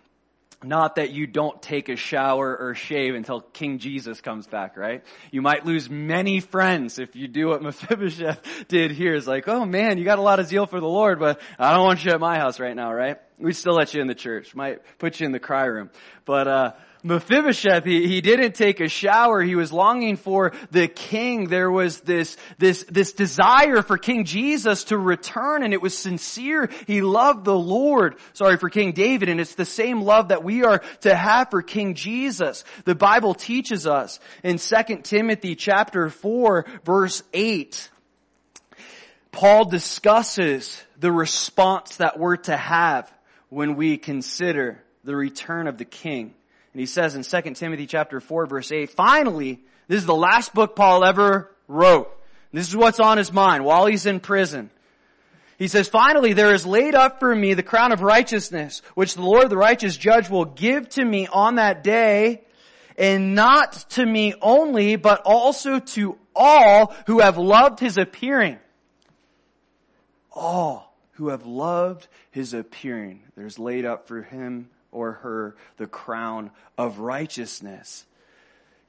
[0.64, 5.04] Not that you don't take a shower or shave until King Jesus comes back, right?
[5.30, 9.14] You might lose many friends if you do what Mephibosheth did here.
[9.14, 11.72] It's like, oh man, you got a lot of zeal for the Lord, but I
[11.74, 13.18] don't want you at my house right now, right?
[13.38, 14.54] We'd still let you in the church.
[14.54, 15.90] Might put you in the cry room.
[16.24, 16.72] But, uh,
[17.04, 19.42] Mephibosheth, he, he didn't take a shower.
[19.42, 21.48] He was longing for the king.
[21.48, 26.70] There was this, this, this desire for King Jesus to return and it was sincere.
[26.86, 28.16] He loved the Lord.
[28.32, 31.60] Sorry, for King David and it's the same love that we are to have for
[31.60, 32.64] King Jesus.
[32.86, 37.90] The Bible teaches us in 2 Timothy chapter 4 verse 8,
[39.30, 43.12] Paul discusses the response that we're to have
[43.50, 46.32] when we consider the return of the king.
[46.74, 50.52] And he says in 2 Timothy chapter 4 verse 8, finally, this is the last
[50.52, 52.10] book Paul ever wrote.
[52.52, 54.70] This is what's on his mind while he's in prison.
[55.56, 59.22] He says, finally, there is laid up for me the crown of righteousness, which the
[59.22, 62.42] Lord, the righteous judge, will give to me on that day,
[62.98, 68.58] and not to me only, but also to all who have loved his appearing.
[70.32, 73.22] All who have loved his appearing.
[73.36, 78.06] There's laid up for him or her the crown of righteousness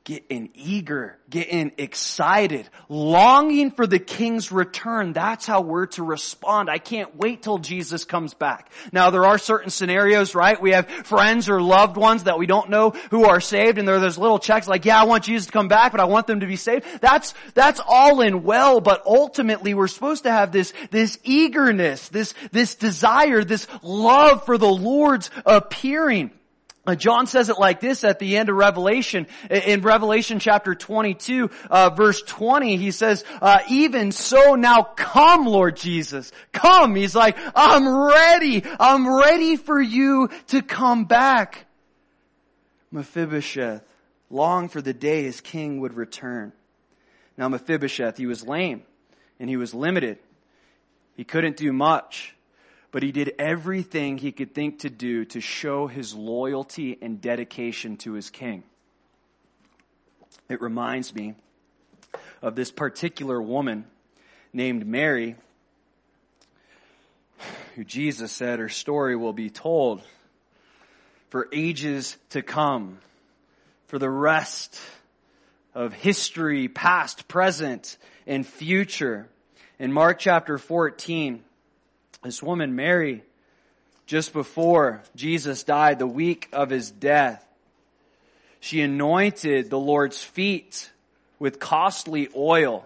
[0.05, 5.13] getting eager, getting excited, longing for the king's return.
[5.13, 6.69] That's how we're to respond.
[6.69, 8.71] I can't wait till Jesus comes back.
[8.93, 10.61] Now there are certain scenarios, right?
[10.61, 13.95] We have friends or loved ones that we don't know who are saved and there
[13.95, 16.27] are those little checks like, yeah, I want Jesus to come back, but I want
[16.27, 16.85] them to be saved.
[17.01, 22.35] That's, that's all in well, but ultimately we're supposed to have this, this eagerness, this,
[22.51, 26.29] this desire, this love for the Lord's appearing.
[26.87, 29.25] Uh, John says it like this at the end of Revelation.
[29.49, 35.77] In Revelation chapter 22, uh, verse 20, he says, uh, even so now come, Lord
[35.77, 36.31] Jesus.
[36.51, 36.95] Come.
[36.95, 38.63] He's like, I'm ready.
[38.79, 41.65] I'm ready for you to come back.
[42.91, 43.83] Mephibosheth
[44.29, 46.53] longed for the day his king would return.
[47.35, 48.83] Now Mephibosheth, he was lame
[49.39, 50.19] and he was limited.
[51.17, 52.34] He couldn't do much
[52.95, 57.97] but he did everything he could think to do to show his loyalty and dedication
[57.97, 58.63] to his king.
[60.47, 61.35] It reminds me
[62.41, 63.83] of this particular woman
[64.53, 65.35] named Mary,
[67.75, 70.01] who Jesus said her story will be told
[71.27, 72.99] for ages to come,
[73.87, 74.79] for the rest
[75.73, 79.27] of history, past, present, and future.
[79.79, 81.43] In Mark chapter 14,
[82.25, 83.23] this woman, Mary,
[84.07, 87.45] just before Jesus died, the week of his death,
[88.59, 90.89] she anointed the Lord's feet
[91.37, 92.85] with costly oil.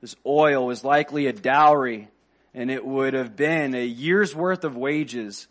[0.00, 2.08] This oil was likely a dowry
[2.54, 5.48] and it would have been a year's worth of wages,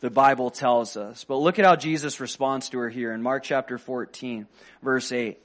[0.00, 1.24] the Bible tells us.
[1.24, 4.46] But look at how Jesus responds to her here in Mark chapter 14,
[4.82, 5.38] verse 8.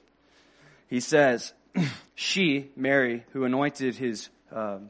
[0.90, 1.54] He says,
[2.16, 4.90] she, Mary, who anointed his, um,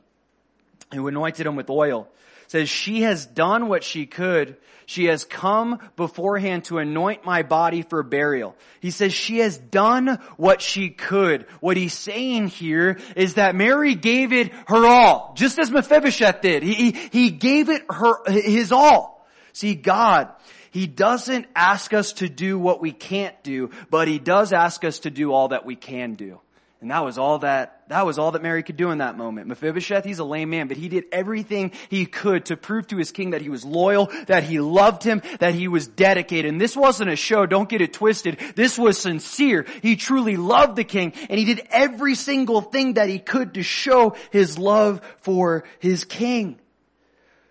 [0.93, 2.07] who anointed him with oil,
[2.47, 4.57] says she has done what she could.
[4.85, 8.57] She has come beforehand to anoint my body for burial.
[8.81, 11.45] He says she has done what she could.
[11.61, 16.63] What he's saying here is that Mary gave it her all, just as Mephibosheth did.
[16.63, 19.21] He, he gave it her, his all.
[19.53, 20.29] See, God,
[20.71, 24.99] He doesn't ask us to do what we can't do, but He does ask us
[24.99, 26.39] to do all that we can do.
[26.81, 29.47] And that was all that, that was all that Mary could do in that moment.
[29.47, 33.11] Mephibosheth, he's a lame man, but he did everything he could to prove to his
[33.11, 36.51] king that he was loyal, that he loved him, that he was dedicated.
[36.51, 38.39] And this wasn't a show, don't get it twisted.
[38.55, 39.67] This was sincere.
[39.83, 43.63] He truly loved the king, and he did every single thing that he could to
[43.63, 46.59] show his love for his king.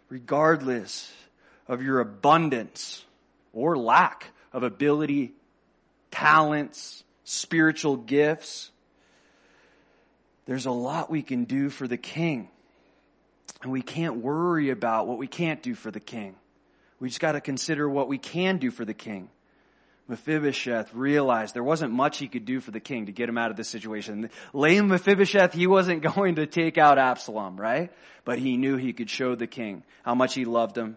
[0.08, 1.08] Regardless
[1.68, 3.04] of your abundance
[3.52, 5.34] or lack of ability,
[6.10, 8.72] talents, spiritual gifts,
[10.50, 12.48] there's a lot we can do for the king.
[13.62, 16.34] And we can't worry about what we can't do for the king.
[16.98, 19.28] We just got to consider what we can do for the king.
[20.08, 23.52] Mephibosheth realized there wasn't much he could do for the king to get him out
[23.52, 24.28] of this situation.
[24.52, 27.92] Lame Mephibosheth, he wasn't going to take out Absalom, right?
[28.24, 30.96] But he knew he could show the king how much he loved him,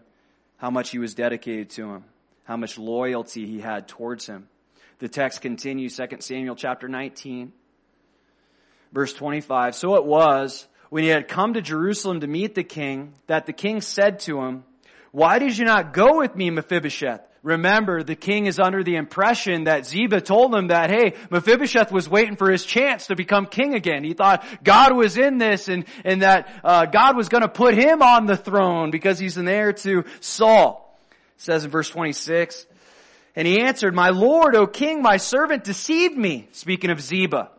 [0.56, 2.04] how much he was dedicated to him,
[2.42, 4.48] how much loyalty he had towards him.
[4.98, 7.52] The text continues, 2 Samuel chapter 19
[8.94, 9.74] verse 25.
[9.74, 13.52] So it was when he had come to Jerusalem to meet the king that the
[13.52, 14.64] king said to him,
[15.10, 17.20] why did you not go with me, Mephibosheth?
[17.42, 22.08] Remember, the king is under the impression that Ziba told him that, hey, Mephibosheth was
[22.08, 24.02] waiting for his chance to become king again.
[24.02, 27.74] He thought God was in this and, and that uh, God was going to put
[27.74, 30.98] him on the throne because he's an heir to Saul.
[31.10, 32.64] It says in verse 26,
[33.36, 37.50] and he answered, my lord, O king, my servant deceived me, speaking of Ziba.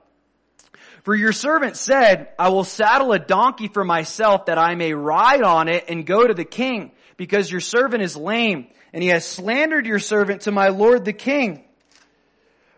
[1.06, 5.44] For your servant said, I will saddle a donkey for myself that I may ride
[5.44, 9.24] on it and go to the king, because your servant is lame, and he has
[9.24, 11.64] slandered your servant to my lord the king.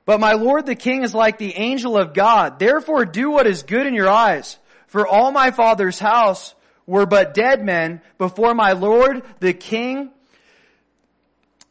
[0.03, 2.59] But my lord the king is like the angel of God.
[2.59, 4.57] Therefore do what is good in your eyes.
[4.87, 6.53] For all my father's house
[6.85, 10.11] were but dead men before my lord the king.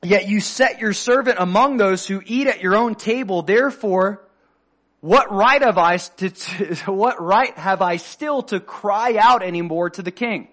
[0.02, 3.42] Yet you set your servant among those who eat at your own table.
[3.42, 4.25] Therefore
[5.06, 10.02] what right have I to, what right have I still to cry out anymore to
[10.02, 10.48] the king?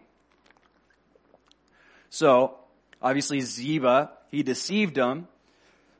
[2.11, 2.55] So,
[3.01, 5.27] obviously Ziba, he deceived him.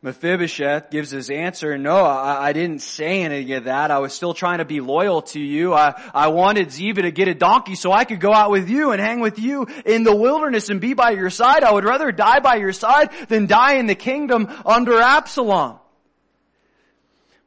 [0.03, 3.89] Mephibosheth gives his answer, no, I, I, didn't say any of that.
[3.89, 5.73] I was still trying to be loyal to you.
[5.73, 8.91] I, I wanted Ziba to get a donkey so I could go out with you
[8.91, 11.63] and hang with you in the wilderness and be by your side.
[11.63, 15.79] I would rather die by your side than die in the kingdom under Absalom.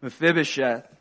[0.01, 0.96] Mephibosheth,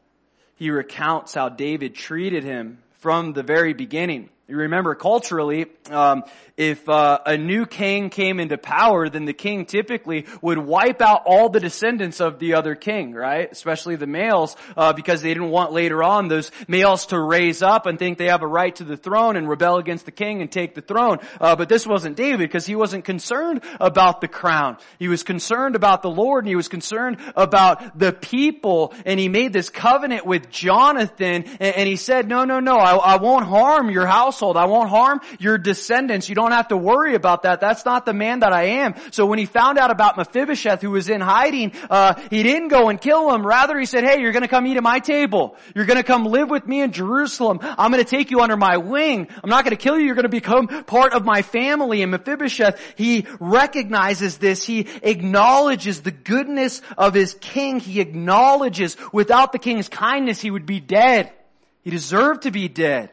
[0.56, 4.30] he recounts how David treated him from the very beginning.
[4.48, 6.24] You remember culturally, um,
[6.56, 11.24] if uh, a new king came into power, then the king typically would wipe out
[11.26, 13.52] all the descendants of the other king, right?
[13.52, 17.88] Especially the males, uh, because they didn't want later on those males to raise up
[17.88, 20.52] and think they have a right to the throne and rebel against the king and
[20.52, 21.18] take the throne.
[21.42, 24.78] Uh, but this wasn't David because he wasn't concerned about the crown.
[25.00, 28.94] He was concerned about the Lord and he was concerned about the people.
[29.08, 32.96] And he made this covenant with Jonathan and, and he said, "No, no, no, I,
[32.96, 34.58] I won't harm your household.
[34.58, 36.28] I won't harm your descendants.
[36.28, 37.62] You don't have to worry about that.
[37.62, 38.96] That's not the man that I am.
[39.12, 42.90] So when he found out about Mephibosheth who was in hiding, uh, he didn't go
[42.90, 43.48] and kill him.
[43.48, 45.56] Rather he said, hey, you're gonna come eat at my table.
[45.74, 47.60] You're gonna come live with me in Jerusalem.
[47.62, 49.30] I'm gonna take you under my wing.
[49.42, 50.06] I'm not gonna kill you.
[50.06, 52.02] You're gonna become part of my family.
[52.02, 54.66] And Mephibosheth, he recognizes this.
[54.66, 57.80] He acknowledges the goodness of his king.
[57.80, 61.32] He acknowledges without the king's kindness he would be dead.
[61.84, 63.12] He deserved to be dead.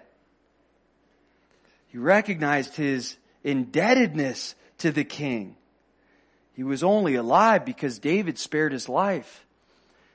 [1.92, 5.56] He recognized his indebtedness to the king.
[6.54, 9.46] He was only alive because David spared his life.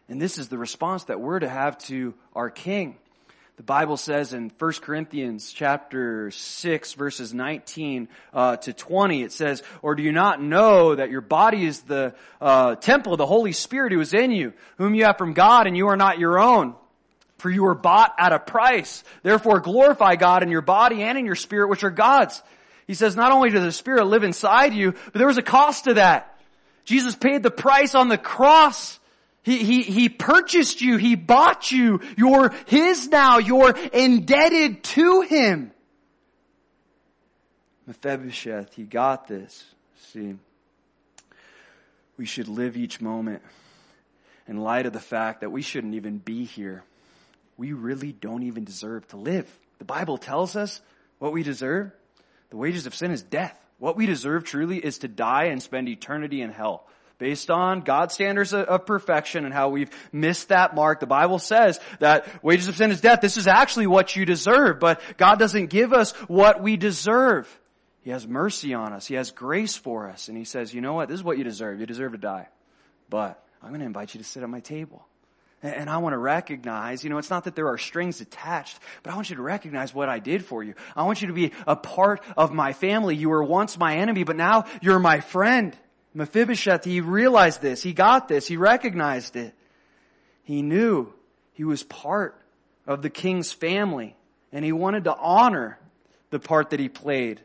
[0.09, 2.97] And this is the response that we're to have to our king.
[3.57, 9.61] The Bible says in 1 Corinthians chapter 6 verses 19 uh, to 20, it says,
[9.83, 13.51] Or do you not know that your body is the uh, temple of the Holy
[13.51, 16.39] Spirit who is in you, whom you have from God and you are not your
[16.39, 16.73] own?
[17.37, 19.03] For you were bought at a price.
[19.23, 22.41] Therefore glorify God in your body and in your spirit which are God's.
[22.87, 25.83] He says not only does the Spirit live inside you, but there was a cost
[25.83, 26.39] to that.
[26.85, 28.97] Jesus paid the price on the cross.
[29.43, 30.95] He, he, he purchased you.
[30.95, 31.99] He bought you.
[32.17, 33.39] You're His now.
[33.39, 35.71] You're indebted to Him.
[37.87, 39.63] Mephibosheth, he got this.
[40.11, 40.35] See,
[42.17, 43.41] we should live each moment
[44.47, 46.83] in light of the fact that we shouldn't even be here.
[47.57, 49.47] We really don't even deserve to live.
[49.79, 50.81] The Bible tells us
[51.19, 51.91] what we deserve.
[52.49, 53.57] The wages of sin is death.
[53.79, 56.87] What we deserve truly is to die and spend eternity in hell
[57.19, 60.99] based on God's standards of perfection and how we've missed that mark.
[60.99, 63.21] The Bible says that wages of sin is death.
[63.21, 67.47] This is actually what you deserve, but God doesn't give us what we deserve.
[68.01, 69.07] He has mercy on us.
[69.07, 70.27] He has grace for us.
[70.27, 71.09] And He says, you know what?
[71.09, 71.79] This is what you deserve.
[71.79, 72.47] You deserve to die.
[73.09, 75.06] But I'm going to invite you to sit at my table.
[75.63, 79.11] And I want to recognize, you know, it's not that there are strings attached, but
[79.11, 80.75] I want you to recognize what I did for you.
[80.95, 83.15] I want you to be a part of my family.
[83.15, 85.75] You were once my enemy, but now you're my friend.
[86.13, 87.81] Mephibosheth, he realized this.
[87.81, 88.47] He got this.
[88.47, 89.55] He recognized it.
[90.43, 91.11] He knew
[91.53, 92.39] he was part
[92.85, 94.15] of the king's family
[94.51, 95.79] and he wanted to honor
[96.29, 97.41] the part that he played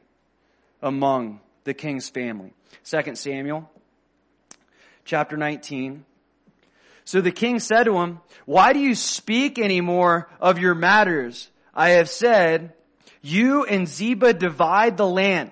[0.81, 2.53] among the king's family.
[2.85, 3.71] 2 Samuel
[5.05, 6.05] chapter 19.
[7.05, 11.49] So the king said to him, why do you speak any more of your matters?
[11.75, 12.75] I have said,
[13.23, 15.51] you and Ziba divide the land.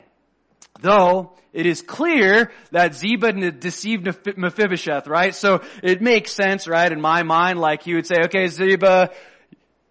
[0.80, 5.34] Though it is clear that Ziba deceived Mephibosheth, right?
[5.34, 9.11] So it makes sense, right, in my mind, like he would say, okay, Ziba,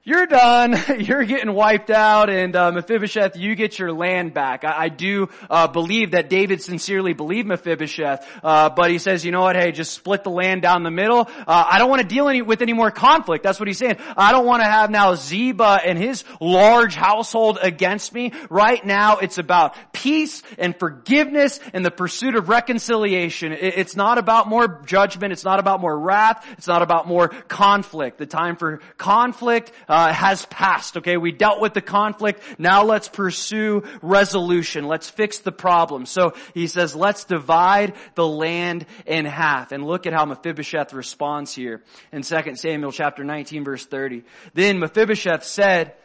[0.10, 0.76] you're done.
[0.99, 4.64] You're getting wiped out, and uh, Mephibosheth, you get your land back.
[4.64, 9.32] I, I do uh, believe that David sincerely believed Mephibosheth, uh, but he says, you
[9.32, 9.55] know what?
[9.55, 11.22] Hey, just split the land down the middle.
[11.22, 13.43] Uh, I don't want to deal any, with any more conflict.
[13.43, 13.97] That's what he's saying.
[14.18, 18.34] I don't want to have now Ziba and his large household against me.
[18.49, 23.51] Right now, it's about peace and forgiveness and the pursuit of reconciliation.
[23.51, 25.34] It, it's not about more judgment.
[25.34, 26.45] It's not about more wrath.
[26.57, 28.18] It's not about more conflict.
[28.18, 30.95] The time for conflict uh, Uh, has passed.
[30.95, 32.41] Okay, we dealt with the conflict.
[32.58, 34.88] Now let's pursue resolution.
[34.88, 36.06] Let's fix the problem.
[36.06, 39.74] So he says, let's divide the land in half.
[39.74, 41.84] And look at how Mephibosheth responds here
[42.14, 44.24] in 2 Samuel chapter 19 verse 30.
[44.54, 45.95] Then Mephibosheth said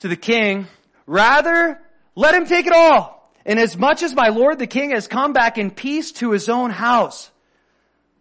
[0.00, 0.66] to the king,
[1.06, 1.80] rather
[2.14, 3.32] let him take it all.
[3.46, 6.50] And as much as my lord the king has come back in peace to his
[6.50, 7.30] own house,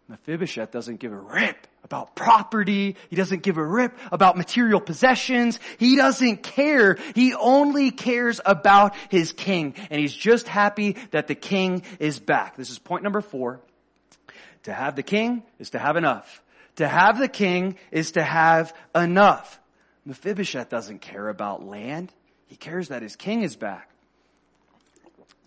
[0.07, 2.95] Mephibosheth doesn't give a rip about property.
[3.09, 5.59] He doesn't give a rip about material possessions.
[5.77, 6.97] He doesn't care.
[7.13, 9.75] He only cares about his king.
[9.91, 12.57] And he's just happy that the king is back.
[12.57, 13.61] This is point number four.
[14.63, 16.41] To have the king is to have enough.
[16.77, 19.59] To have the king is to have enough.
[20.05, 22.11] Mephibosheth doesn't care about land.
[22.47, 23.89] He cares that his king is back.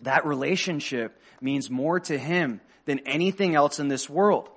[0.03, 4.49] That relationship means more to him than anything else in this world.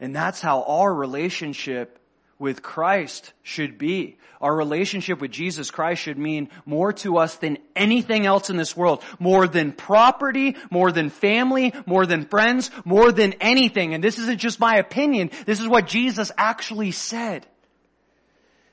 [0.00, 1.98] And that's how our relationship
[2.38, 4.18] with Christ should be.
[4.40, 8.76] Our relationship with Jesus Christ should mean more to us than anything else in this
[8.76, 9.02] world.
[9.18, 13.94] More than property, more than family, more than friends, more than anything.
[13.94, 15.30] And this isn't just my opinion.
[15.46, 17.46] This is what Jesus actually said.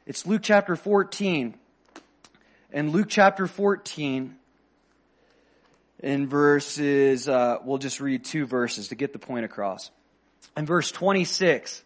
[0.05, 1.55] It's Luke chapter 14.
[2.74, 4.36] And Luke chapter 14
[5.99, 9.89] in verses, uh, we'll just read two verses to get the point across
[10.56, 11.84] in verse 26.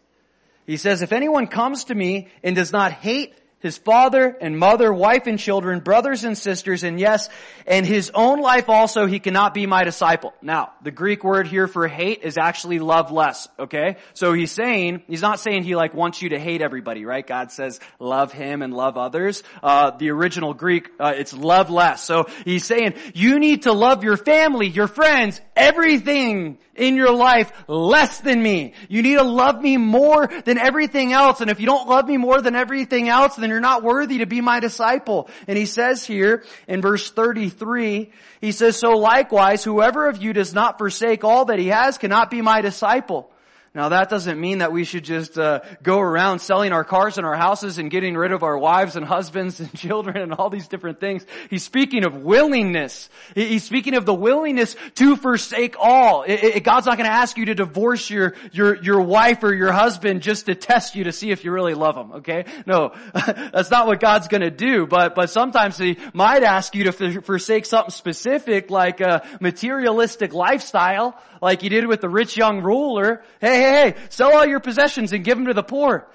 [0.66, 4.92] He says, if anyone comes to me and does not hate his father and mother,
[4.92, 7.28] wife and children, brothers and sisters, and yes,
[7.66, 10.32] and his own life also, he cannot be my disciple.
[10.40, 13.96] Now, the Greek word here for hate is actually love less, okay?
[14.14, 17.26] So he's saying, he's not saying he like wants you to hate everybody, right?
[17.26, 19.42] God says love him and love others.
[19.60, 22.04] Uh, the original Greek, uh, it's love less.
[22.04, 27.52] So he's saying, you need to love your family, your friends, everything in your life
[27.66, 28.74] less than me.
[28.88, 31.40] You need to love me more than everything else.
[31.40, 34.26] And if you don't love me more than everything else, then you're not worthy to
[34.26, 35.28] be my disciple.
[35.46, 40.54] And he says here in verse 33, he says, so likewise, whoever of you does
[40.54, 43.30] not forsake all that he has cannot be my disciple.
[43.74, 47.26] Now that doesn't mean that we should just uh, go around selling our cars and
[47.26, 50.68] our houses and getting rid of our wives and husbands and children and all these
[50.68, 51.24] different things.
[51.50, 53.10] He's speaking of willingness.
[53.34, 56.22] He's speaking of the willingness to forsake all.
[56.22, 59.54] It, it, God's not going to ask you to divorce your your your wife or
[59.54, 62.12] your husband just to test you to see if you really love them.
[62.12, 64.86] Okay, no, that's not what God's going to do.
[64.86, 71.20] But but sometimes He might ask you to forsake something specific like a materialistic lifestyle,
[71.40, 73.22] like He did with the rich young ruler.
[73.40, 76.08] Hey hey, hey, sell all your possessions and give them to the poor.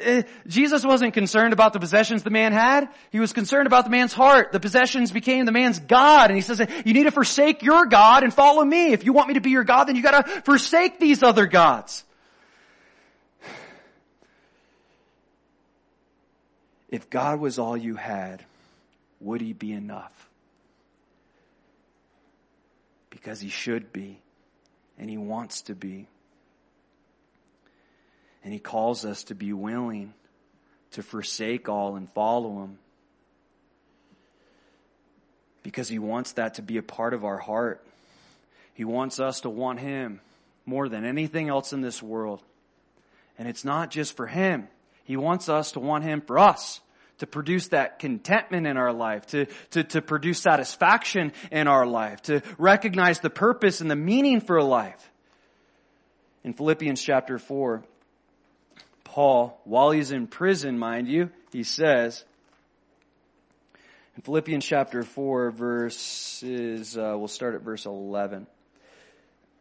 [0.00, 2.88] Eh, Jesus wasn't concerned about the possessions the man had.
[3.10, 4.52] He was concerned about the man's heart.
[4.52, 6.30] The possessions became the man's God.
[6.30, 8.92] And he says, you need to forsake your God and follow me.
[8.92, 12.04] If you want me to be your God, then you gotta forsake these other gods.
[16.88, 18.44] If God was all you had,
[19.20, 20.12] would he be enough?
[23.10, 24.20] Because he should be.
[24.98, 26.08] And he wants to be.
[28.42, 30.14] And he calls us to be willing
[30.92, 32.78] to forsake all and follow him.
[35.62, 37.84] Because he wants that to be a part of our heart.
[38.74, 40.20] He wants us to want him
[40.64, 42.42] more than anything else in this world.
[43.38, 44.68] And it's not just for him.
[45.04, 46.80] He wants us to want him for us
[47.18, 52.22] to produce that contentment in our life, to, to, to produce satisfaction in our life,
[52.22, 55.10] to recognize the purpose and the meaning for life.
[56.44, 57.82] In Philippians chapter 4,
[59.04, 62.24] Paul, while he's in prison, mind you, he says,
[64.16, 68.46] in Philippians chapter 4 verses, uh, we'll start at verse 11.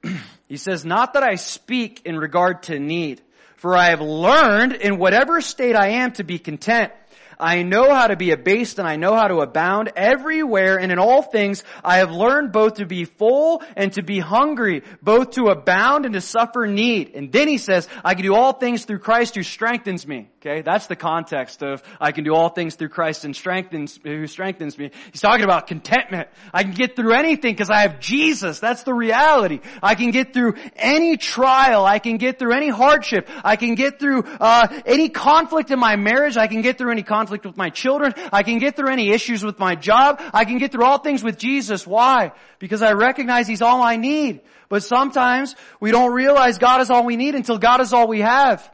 [0.48, 3.22] he says, not that I speak in regard to need,
[3.56, 6.92] for I have learned in whatever state I am to be content.
[7.40, 11.00] I know how to be abased and I know how to abound everywhere and in
[11.00, 15.46] all things I have learned both to be full and to be hungry, both to
[15.46, 17.16] abound and to suffer need.
[17.16, 20.30] And then he says, I can do all things through Christ who strengthens me.
[20.46, 24.28] Okay, that's the context of I can do all things through Christ and strengthens who
[24.28, 24.92] strengthens me.
[25.12, 26.30] He's talking about contentment.
[26.54, 28.60] I can get through anything because I have Jesus.
[28.60, 29.62] That's the reality.
[29.82, 31.84] I can get through any trial.
[31.84, 33.28] I can get through any hardship.
[33.44, 36.38] I can get through uh, any conflict in my marriage.
[36.38, 38.14] I can get through any conflict with my children.
[38.32, 40.22] I can get through any issues with my job.
[40.34, 41.86] I can get through all things with Jesus.
[41.86, 42.32] Why?
[42.60, 44.42] Because I recognize He's all I need.
[44.70, 48.22] But sometimes we don't realize God is all we need until God is all we
[48.22, 48.70] have.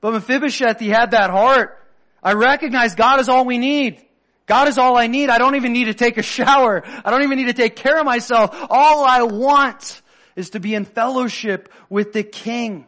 [0.00, 1.80] But Mephibosheth, he had that heart.
[2.22, 4.04] I recognize God is all we need.
[4.46, 5.30] God is all I need.
[5.30, 6.82] I don't even need to take a shower.
[7.04, 8.54] I don't even need to take care of myself.
[8.68, 10.02] All I want
[10.36, 12.86] is to be in fellowship with the king.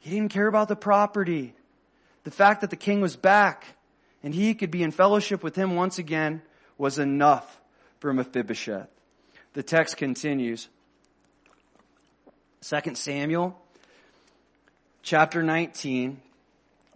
[0.00, 1.54] He didn't care about the property.
[2.24, 3.64] The fact that the king was back
[4.22, 6.42] and he could be in fellowship with him once again
[6.76, 7.60] was enough
[8.00, 8.88] for Mephibosheth.
[9.54, 10.68] The text continues.
[12.62, 13.56] 2 Samuel
[15.02, 16.20] chapter 19,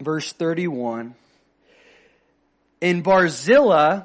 [0.01, 1.15] verse 31.
[2.81, 4.03] In Barzillai,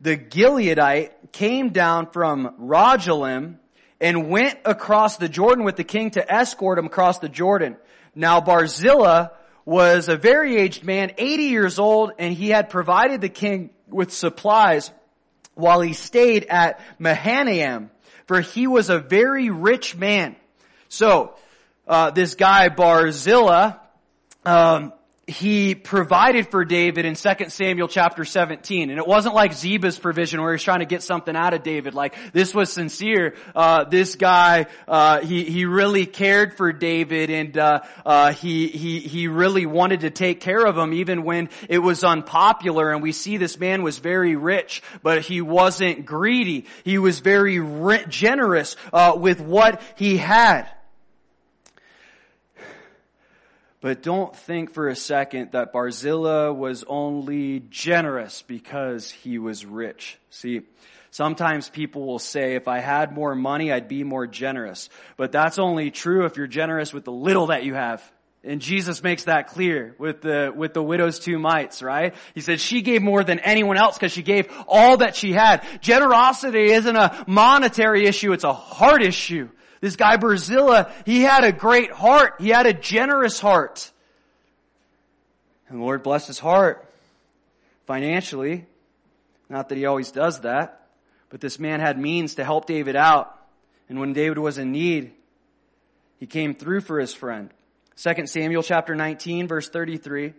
[0.00, 3.56] the Gileadite came down from Rogelim
[4.00, 7.76] and went across the Jordan with the king to escort him across the Jordan.
[8.14, 9.28] Now Barzillai
[9.64, 14.12] was a very aged man, 80 years old, and he had provided the king with
[14.12, 14.90] supplies
[15.54, 17.90] while he stayed at Mahanaim,
[18.26, 20.36] for he was a very rich man.
[20.88, 21.34] So,
[21.86, 23.72] uh, this guy Barzillai,
[24.44, 24.92] um,
[25.26, 28.90] he provided for David in 2 Samuel chapter 17.
[28.90, 31.94] And it wasn't like Ziba's provision where he's trying to get something out of David.
[31.94, 33.34] Like, this was sincere.
[33.54, 39.00] Uh, this guy, uh, he, he really cared for David and, uh, uh, he, he,
[39.00, 42.92] he really wanted to take care of him even when it was unpopular.
[42.92, 46.66] And we see this man was very rich, but he wasn't greedy.
[46.84, 47.58] He was very
[48.08, 50.68] generous, uh, with what he had.
[53.84, 60.18] But don't think for a second that Barzillai was only generous because he was rich.
[60.30, 60.62] See,
[61.10, 64.88] sometimes people will say, if I had more money, I'd be more generous.
[65.18, 68.02] But that's only true if you're generous with the little that you have.
[68.42, 72.14] And Jesus makes that clear with the, with the widow's two mites, right?
[72.34, 75.62] He said she gave more than anyone else because she gave all that she had.
[75.82, 79.50] Generosity isn't a monetary issue, it's a heart issue.
[79.84, 82.36] This guy Barzillai, he had a great heart.
[82.38, 83.92] He had a generous heart.
[85.68, 86.90] And the Lord blessed his heart
[87.86, 88.64] financially.
[89.50, 90.86] Not that he always does that,
[91.28, 93.38] but this man had means to help David out.
[93.90, 95.12] And when David was in need,
[96.18, 97.50] he came through for his friend.
[97.96, 100.32] 2 Samuel chapter 19 verse 33.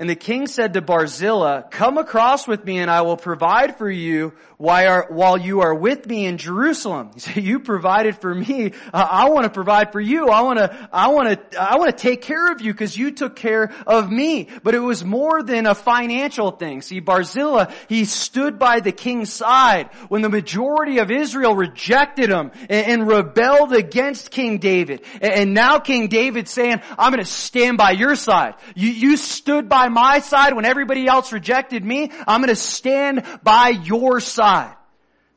[0.00, 3.90] And the king said to Barzillai, come across with me and I will provide for
[3.90, 7.10] you while you are with me in Jerusalem.
[7.18, 8.72] He said, you provided for me.
[8.92, 10.28] I want to provide for you.
[10.28, 13.10] I want to, I want to, I want to take care of you because you
[13.10, 14.48] took care of me.
[14.62, 16.82] But it was more than a financial thing.
[16.82, 22.52] See, Barzillai, he stood by the king's side when the majority of Israel rejected him
[22.68, 25.04] and, rebelled against King David.
[25.20, 28.54] And, and now King David's saying, I'm going to stand by your side.
[28.76, 32.10] You, you stood by my side when everybody else rejected me.
[32.26, 34.74] I'm going to stand by your side.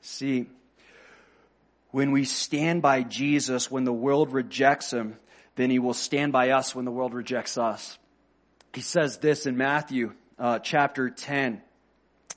[0.02, 0.48] See,
[1.92, 5.18] when we stand by Jesus when the world rejects him,
[5.56, 7.98] then he will stand by us when the world rejects us.
[8.74, 11.62] He says this in Matthew uh, chapter 10,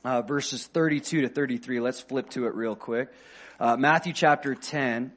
[0.05, 1.81] uh, verses 32 to 33.
[1.81, 3.11] Let's flip to it real quick.
[3.61, 5.13] Uh, Matthew chapter 10,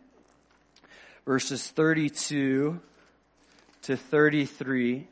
[1.25, 2.79] verses 32
[3.83, 5.07] to 33.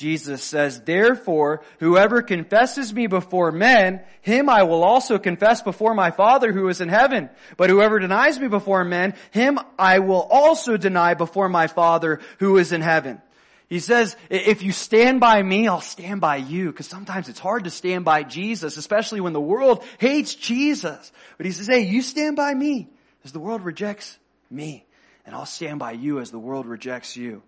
[0.00, 6.10] Jesus says, therefore, whoever confesses me before men, him I will also confess before my
[6.10, 7.28] Father who is in heaven.
[7.58, 12.56] But whoever denies me before men, him I will also deny before my Father who
[12.56, 13.20] is in heaven.
[13.68, 16.70] He says, if you stand by me, I'll stand by you.
[16.70, 21.12] Because sometimes it's hard to stand by Jesus, especially when the world hates Jesus.
[21.36, 22.88] But he says, hey, you stand by me
[23.22, 24.18] as the world rejects
[24.50, 24.86] me.
[25.26, 27.42] And I'll stand by you as the world rejects you.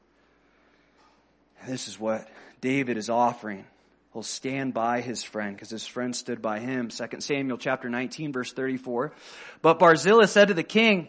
[1.67, 2.29] This is what
[2.61, 3.65] David is offering.
[4.13, 6.89] He'll stand by his friend because his friend stood by him.
[6.89, 9.13] 2 Samuel chapter 19 verse 34.
[9.63, 11.09] But Barzillai said to the king,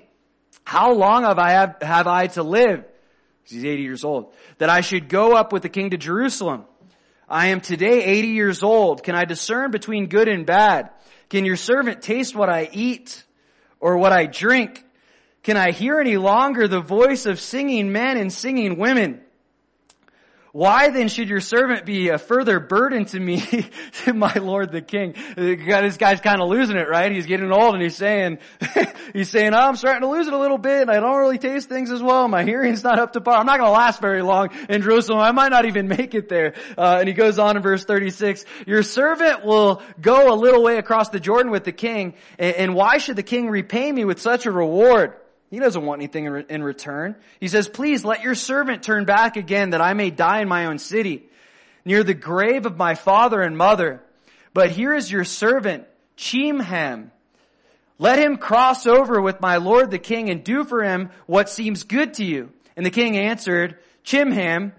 [0.64, 2.86] how long have I, have, have I to live?
[3.44, 4.34] He's 80 years old.
[4.60, 6.66] That I should go up with the king to Jerusalem.
[7.28, 9.04] I am today 80 years old.
[9.04, 10.92] Can I discern between good and bad?
[11.30, 13.24] Can your servant taste what I eat
[13.80, 14.84] or what I drink?
[15.42, 19.20] Can I hear any longer the voice of singing men and singing women?
[20.54, 23.42] Why then should your servant be a further burden to me,
[24.04, 25.16] to my Lord the King?
[25.36, 27.12] This guy's kind of losing it, right?
[27.12, 28.38] He's getting old and he's saying,
[29.14, 31.40] he's saying, oh, I'm starting to lose it a little bit and I don't really
[31.40, 32.28] taste things as well.
[32.28, 33.34] My hearing's not up to par.
[33.40, 35.22] I'm not going to last very long in Jerusalem.
[35.22, 36.54] I might not even make it there.
[36.78, 40.78] Uh, and he goes on in verse 36, your servant will go a little way
[40.78, 44.22] across the Jordan with the king and, and why should the king repay me with
[44.22, 45.16] such a reward?
[45.54, 47.16] He doesn't want anything in return.
[47.40, 50.66] He says, please let your servant turn back again that I may die in my
[50.66, 51.30] own city,
[51.86, 54.02] near the grave of my father and mother.
[54.56, 55.86] But here is your servant,
[56.18, 57.12] Chimham.
[58.00, 61.84] Let him cross over with my lord the king and do for him what seems
[61.84, 62.50] good to you.
[62.76, 64.74] And the king answered, Chimham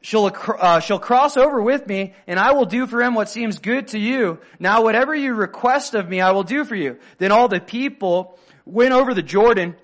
[0.00, 0.26] shall,
[0.60, 3.88] uh, shall cross over with me and I will do for him what seems good
[3.88, 4.38] to you.
[4.60, 7.00] Now whatever you request of me, I will do for you.
[7.18, 9.76] Then all the people went over the Jordan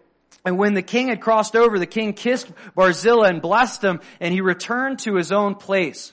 [0.47, 4.33] and when the king had crossed over, the king kissed Barzillai and blessed him and
[4.33, 6.12] he returned to his own place.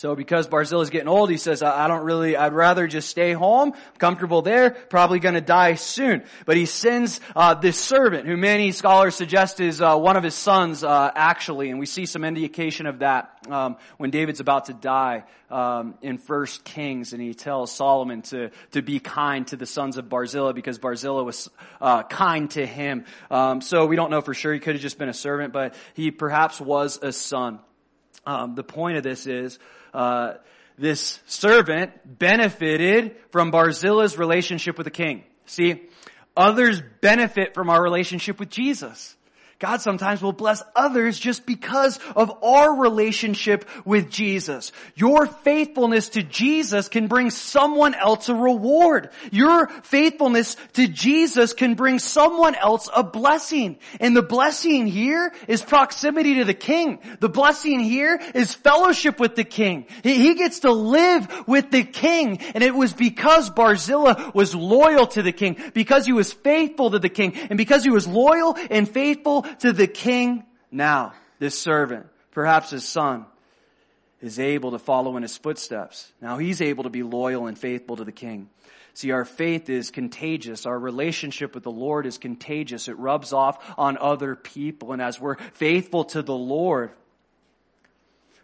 [0.00, 3.34] So because Barzillai is getting old, he says, I don't really, I'd rather just stay
[3.34, 6.22] home, comfortable there, probably gonna die soon.
[6.46, 10.34] But he sends, uh, this servant, who many scholars suggest is, uh, one of his
[10.34, 14.72] sons, uh, actually, and we see some indication of that, um, when David's about to
[14.72, 19.66] die, um, in First Kings, and he tells Solomon to, to be kind to the
[19.66, 23.04] sons of Barzillai because Barzillai was, uh, kind to him.
[23.30, 25.74] Um, so we don't know for sure, he could have just been a servant, but
[25.92, 27.58] he perhaps was a son.
[28.26, 29.58] Um, the point of this is,
[29.92, 30.34] uh,
[30.78, 35.24] this servant benefited from Barzillai's relationship with the king.
[35.46, 35.82] See,
[36.36, 39.16] others benefit from our relationship with Jesus.
[39.60, 44.72] God sometimes will bless others just because of our relationship with Jesus.
[44.94, 49.10] Your faithfulness to Jesus can bring someone else a reward.
[49.30, 53.78] Your faithfulness to Jesus can bring someone else a blessing.
[54.00, 56.98] And the blessing here is proximity to the King.
[57.20, 59.84] The blessing here is fellowship with the King.
[60.02, 62.38] He gets to live with the King.
[62.54, 66.98] And it was because Barzillai was loyal to the King, because he was faithful to
[66.98, 72.06] the King, and because he was loyal and faithful to the king now, this servant,
[72.30, 73.26] perhaps his son,
[74.20, 76.12] is able to follow in his footsteps.
[76.20, 78.48] Now he's able to be loyal and faithful to the king.
[78.94, 80.66] See, our faith is contagious.
[80.66, 82.88] Our relationship with the Lord is contagious.
[82.88, 84.92] It rubs off on other people.
[84.92, 86.90] And as we're faithful to the Lord,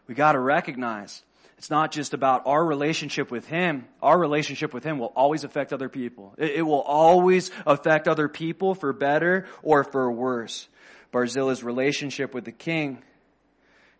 [0.06, 1.22] we gotta recognize
[1.58, 3.86] it's not just about our relationship with Him.
[4.02, 6.34] Our relationship with Him will always affect other people.
[6.36, 10.68] It, it will always affect other people for better or for worse.
[11.12, 13.02] Barzillai's relationship with the king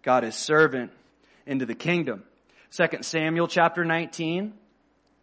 [0.03, 0.91] got his servant
[1.47, 2.23] into the kingdom.
[2.73, 4.53] 2 Samuel chapter 19,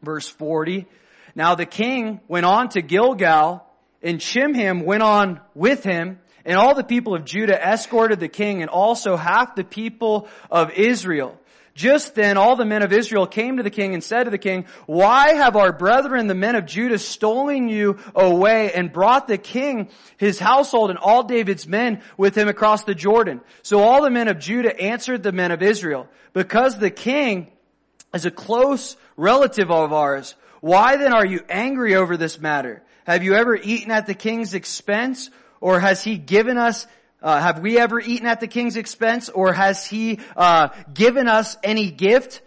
[0.01, 0.87] verse 40.
[1.35, 3.65] Now the king went on to Gilgal,
[4.01, 8.61] and Chimham went on with him, And all the people of Judah escorted the king
[8.61, 11.39] and also half the people of Israel.
[11.75, 14.37] Just then all the men of Israel came to the king and said to the
[14.37, 19.39] king, Why have our brethren, the men of Judah, stolen you away and brought the
[19.39, 23.41] king, his household, and all David's men with him across the Jordan?
[23.63, 27.51] So all the men of Judah answered the men of Israel, Because the king
[28.13, 32.83] is a close relative of ours, why then are you angry over this matter?
[33.05, 35.31] Have you ever eaten at the king's expense?
[35.59, 36.85] Or has he given us
[37.23, 41.57] uh, have we ever eaten at the king's expense or has he uh, given us
[41.63, 42.41] any gift?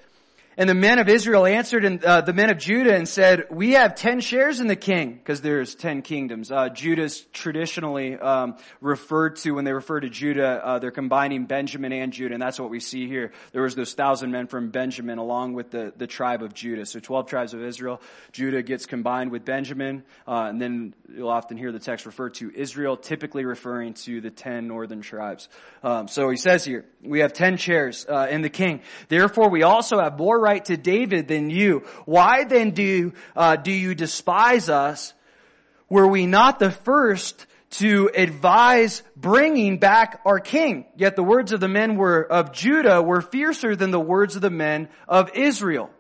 [0.59, 3.73] And the men of Israel answered and uh, the men of Judah and said, "We
[3.73, 9.37] have ten shares in the king because there's ten kingdoms." Uh, Judah's traditionally um, referred
[9.37, 12.71] to when they refer to Judah, uh, they're combining Benjamin and Judah, and that's what
[12.71, 13.33] we see here.
[13.53, 16.87] There was those thousand men from Benjamin along with the the tribe of Judah.
[16.87, 18.01] So twelve tribes of Israel.
[18.33, 22.51] Judah gets combined with Benjamin, uh, and then you'll often hear the text refer to
[22.51, 25.51] Israel, typically referring to the ten northern tribes.
[25.83, 28.81] Um, so he says here, "We have ten shares uh, in the king.
[29.09, 31.83] Therefore, we also have more." Right to David than you.
[32.05, 35.13] Why then do, uh, do you despise us?
[35.89, 37.47] Were we not the first
[37.83, 40.87] to advise bringing back our king?
[40.97, 44.43] Yet the words of the men were, of Judah were fiercer than the words of
[44.43, 45.91] the men of Israel.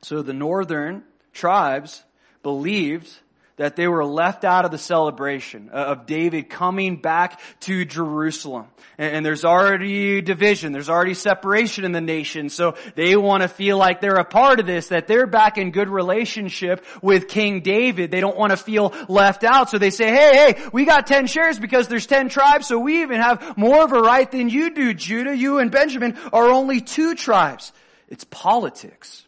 [0.00, 1.02] So the northern
[1.34, 2.02] tribes
[2.42, 3.10] believed
[3.56, 8.66] that they were left out of the celebration uh, of David coming back to Jerusalem.
[8.98, 13.76] And, there's already division, there's already separation in the nation, so they want to feel
[13.76, 18.10] like they're a part of this, that they're back in good relationship with King David.
[18.10, 21.26] They don't want to feel left out, so they say, hey, hey, we got ten
[21.26, 24.70] shares because there's ten tribes, so we even have more of a right than you
[24.70, 25.36] do, Judah.
[25.36, 27.72] You and Benjamin are only two tribes.
[28.08, 29.26] It's politics.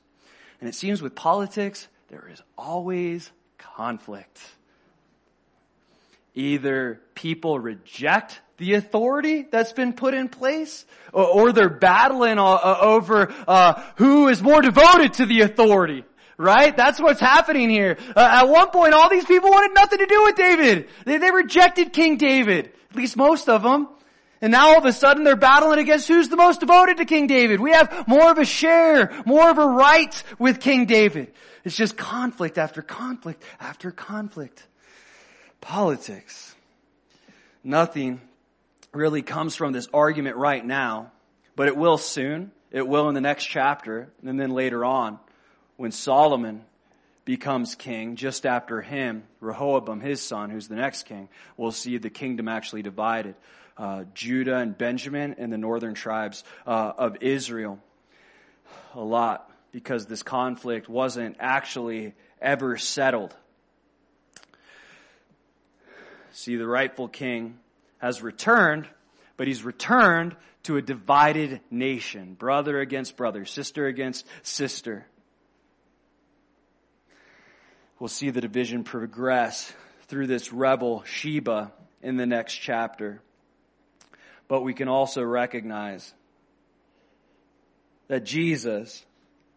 [0.61, 4.41] And it seems with politics, there is always conflict.
[6.35, 12.45] Either people reject the authority that's been put in place, or, or they're battling uh,
[12.45, 16.05] uh, over uh, who is more devoted to the authority.
[16.37, 16.77] Right?
[16.77, 17.99] That's what's happening here.
[18.15, 20.89] Uh, at one point, all these people wanted nothing to do with David.
[21.05, 22.71] They, they rejected King David.
[22.91, 23.89] At least most of them.
[24.41, 27.27] And now all of a sudden they're battling against who's the most devoted to King
[27.27, 27.61] David.
[27.61, 31.33] We have more of a share, more of a right with King David.
[31.65, 34.65] It's just conflict after conflict after conflict.
[35.61, 36.55] Politics.
[37.65, 38.21] Nothing
[38.93, 41.11] really comes from this argument right now,
[41.57, 42.53] but it will soon.
[42.71, 45.19] It will in the next chapter, and then later on,
[45.77, 46.65] when Solomon
[47.25, 52.11] becomes king, just after him, Rehoboam, his son, who's the next king, we'll see the
[52.11, 53.35] kingdom actually divided
[53.79, 57.79] uh, Judah and Benjamin and the northern tribes uh, of Israel.
[58.95, 63.35] A lot because this conflict wasn't actually ever settled.
[66.33, 67.59] See, the rightful king
[67.99, 68.89] has returned,
[69.37, 75.07] but he's returned to a divided nation, brother against brother, sister against sister.
[77.99, 79.73] We'll see the division progress
[80.07, 81.73] through this rebel Sheba
[82.03, 83.21] in the next chapter
[84.49, 86.13] but we can also recognize
[88.09, 89.05] that Jesus,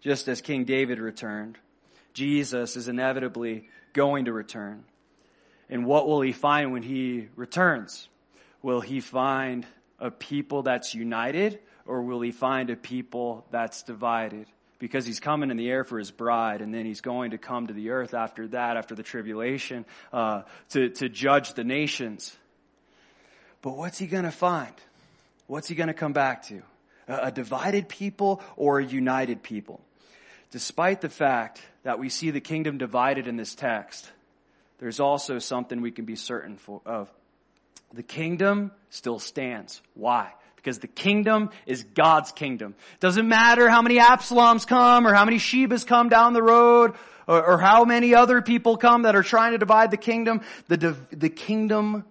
[0.02, 1.58] just as King David returned,
[2.14, 4.84] Jesus is inevitably going to return.
[5.70, 8.10] And what will he find when he returns?
[8.62, 9.66] Will he find
[10.00, 14.48] a people that's united or will he find a people that's divided?
[14.80, 17.68] Because he's coming in the air for his bride and then he's going to come
[17.68, 22.36] to the earth after that, after the tribulation, uh, to, to judge the nations.
[23.62, 24.74] But what's he going to find?
[25.48, 26.62] What's he going to come back to?
[27.08, 29.82] A divided people or a united people?
[30.52, 34.10] Despite the fact that we see the kingdom divided in this text,
[34.80, 37.10] there's also something we can be certain of.
[37.94, 39.82] The kingdom still stands.
[39.94, 40.32] Why?
[40.56, 42.76] Because the kingdom is God's kingdom.
[43.00, 46.94] Doesn't matter how many Absaloms come or how many Shebas come down the road
[47.28, 50.42] or, or how many other people come that are trying to divide the kingdom.
[50.68, 52.06] The, the kingdom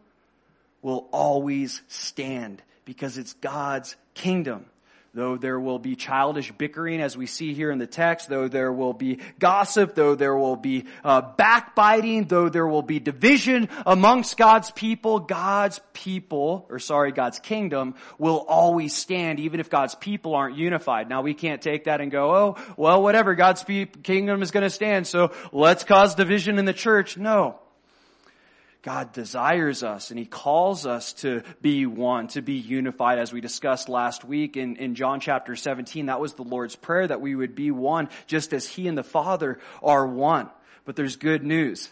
[0.82, 4.66] will always stand because it's God's kingdom.
[5.12, 8.72] Though there will be childish bickering as we see here in the text, though there
[8.72, 14.36] will be gossip, though there will be uh, backbiting, though there will be division amongst
[14.36, 20.36] God's people, God's people, or sorry, God's kingdom will always stand even if God's people
[20.36, 21.08] aren't unified.
[21.08, 23.64] Now we can't take that and go, oh, well whatever, God's
[24.04, 27.16] kingdom is going to stand, so let's cause division in the church.
[27.16, 27.58] No.
[28.82, 33.40] God desires us and He calls us to be one, to be unified as we
[33.40, 36.06] discussed last week in, in John chapter 17.
[36.06, 39.02] That was the Lord's prayer that we would be one just as He and the
[39.02, 40.48] Father are one.
[40.86, 41.90] But there's good news.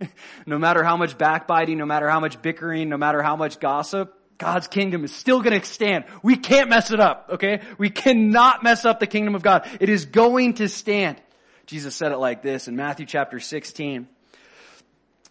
[0.46, 4.16] no matter how much backbiting, no matter how much bickering, no matter how much gossip,
[4.38, 6.06] God's kingdom is still going to stand.
[6.22, 7.60] We can't mess it up, okay?
[7.76, 9.68] We cannot mess up the kingdom of God.
[9.78, 11.20] It is going to stand.
[11.66, 14.08] Jesus said it like this in Matthew chapter 16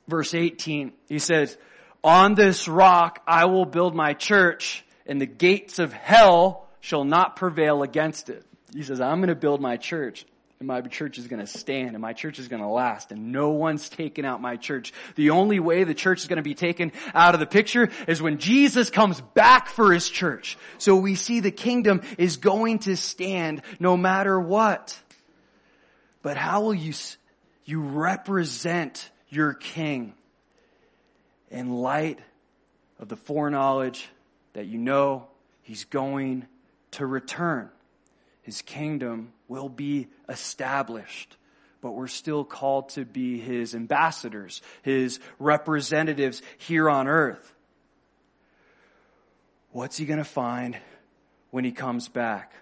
[0.09, 1.57] verse 18, he says,
[2.03, 7.35] on this rock I will build my church and the gates of hell shall not
[7.35, 8.45] prevail against it.
[8.73, 10.25] He says, I'm going to build my church
[10.59, 13.31] and my church is going to stand and my church is going to last and
[13.31, 14.93] no one's taken out my church.
[15.15, 18.21] The only way the church is going to be taken out of the picture is
[18.21, 20.57] when Jesus comes back for his church.
[20.77, 24.97] So we see the kingdom is going to stand no matter what.
[26.21, 26.93] But how will you,
[27.63, 30.13] you represent your king
[31.49, 32.19] in light
[32.99, 34.07] of the foreknowledge
[34.53, 35.27] that you know
[35.61, 36.45] he's going
[36.91, 37.69] to return.
[38.41, 41.37] His kingdom will be established,
[41.81, 47.53] but we're still called to be his ambassadors, his representatives here on earth.
[49.71, 50.77] What's he going to find
[51.51, 52.53] when he comes back?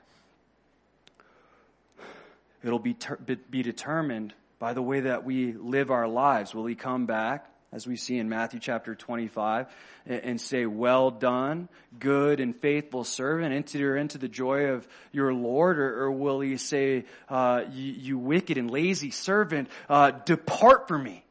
[2.63, 3.17] It'll be, ter-
[3.49, 6.53] be determined by the way that we live our lives.
[6.53, 9.67] Will he come back, as we see in Matthew chapter 25,
[10.05, 11.67] and say, well done,
[11.99, 15.77] good and faithful servant, enter into the joy of your Lord?
[15.77, 21.03] Or, or will he say, uh, you, you, wicked and lazy servant, uh, depart from
[21.03, 21.23] me?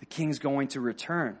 [0.00, 1.38] The king's going to return.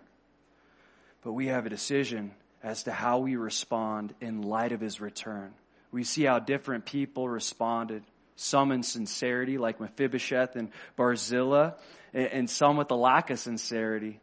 [1.24, 2.32] But we have a decision
[2.62, 5.52] as to how we respond in light of his return.
[5.90, 8.02] We see how different people responded
[8.36, 11.72] some in sincerity, like Mephibosheth and Barzillai,
[12.12, 14.20] and some with a lack of sincerity.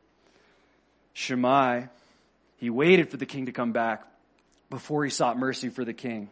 [1.14, 1.88] Shimei,
[2.58, 4.06] he waited for the king to come back
[4.70, 6.30] before he sought mercy for the king.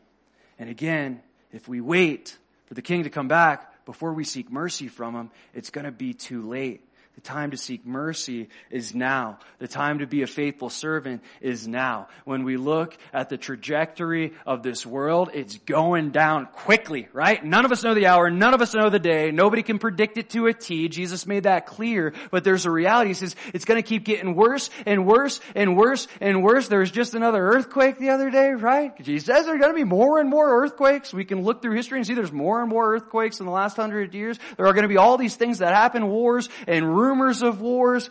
[0.59, 1.21] And again,
[1.51, 5.32] if we wait for the king to come back before we seek mercy from him,
[5.53, 6.86] it's going to be too late.
[7.18, 9.39] The time to seek mercy is now.
[9.57, 12.09] The time to be a faithful servant is now.
[12.26, 17.43] When we look at the trajectory of this world, it's going down quickly, right?
[17.43, 18.30] None of us know the hour.
[18.30, 19.32] None of us know the day.
[19.32, 20.89] Nobody can predict it to a T.
[20.89, 22.13] Jesus made that clear.
[22.30, 23.07] But there's a reality.
[23.07, 26.68] He says it's going to keep getting worse and worse and worse and worse.
[26.68, 28.93] There was just another earthquake the other day, right?
[29.03, 31.15] He says there are going to be more and more earthquakes.
[31.15, 33.76] We can look through history and see there's more and more earthquakes in the last
[33.76, 34.38] hundred years.
[34.55, 37.62] There are going to be all these things that happen, wars and rumors rumors of
[37.62, 38.10] wars.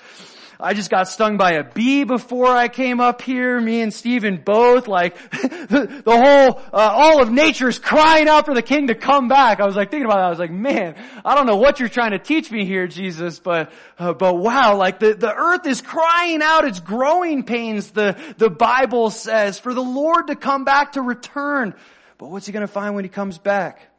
[0.58, 3.60] I just got stung by a bee before I came up here.
[3.60, 8.46] Me and Stephen both, like, the, the whole, uh, all of nature is crying out
[8.46, 9.60] for the king to come back.
[9.60, 10.26] I was like thinking about that.
[10.26, 10.94] I was like, man,
[11.26, 14.76] I don't know what you're trying to teach me here, Jesus, but, uh, but wow,
[14.76, 19.74] like the, the earth is crying out its growing pains, the, the Bible says, for
[19.74, 21.74] the Lord to come back to return.
[22.16, 23.90] But what's he gonna find when he comes back?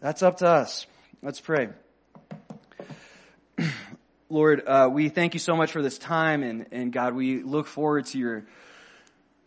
[0.00, 0.86] That's up to us.
[1.22, 1.68] Let's pray.
[4.32, 7.66] Lord, uh, we thank you so much for this time, and, and God, we look
[7.66, 8.44] forward to your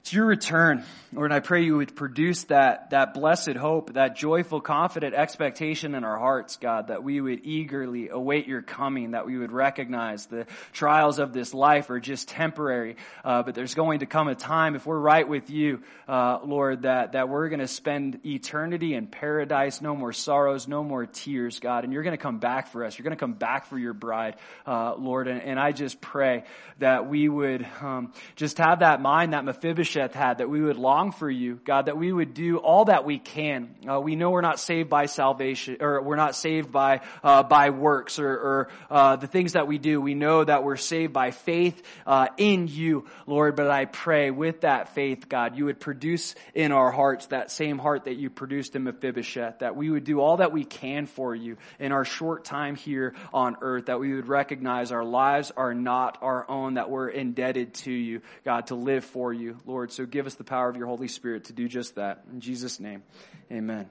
[0.03, 0.83] it's your return.
[1.13, 6.03] Lord, I pray you would produce that, that blessed hope, that joyful, confident expectation in
[6.03, 10.45] our hearts, God, that we would eagerly await your coming, that we would recognize the
[10.73, 14.75] trials of this life are just temporary, uh, but there's going to come a time,
[14.75, 19.07] if we're right with you, uh, Lord, that, that we're going to spend eternity in
[19.07, 22.83] paradise, no more sorrows, no more tears, God, and you're going to come back for
[22.83, 22.97] us.
[22.97, 24.35] You're going to come back for your bride,
[24.67, 26.43] uh, Lord, and, and, I just pray
[26.79, 30.77] that we would um, just have that mind, that Mephibosheth Mephibosheth had, that we would
[30.77, 33.75] long for you, God, that we would do all that we can.
[33.87, 37.69] Uh, we know we're not saved by salvation, or we're not saved by, uh, by
[37.69, 40.01] works or, or uh, the things that we do.
[40.01, 44.61] We know that we're saved by faith uh, in you, Lord, but I pray with
[44.61, 48.75] that faith, God, you would produce in our hearts that same heart that you produced
[48.75, 52.45] in Mephibosheth, that we would do all that we can for you in our short
[52.45, 56.89] time here on earth, that we would recognize our lives are not our own, that
[56.89, 59.82] we're indebted to you, God, to live for you, Lord.
[59.91, 62.23] So give us the power of your Holy Spirit to do just that.
[62.31, 63.03] In Jesus' name,
[63.51, 63.89] amen.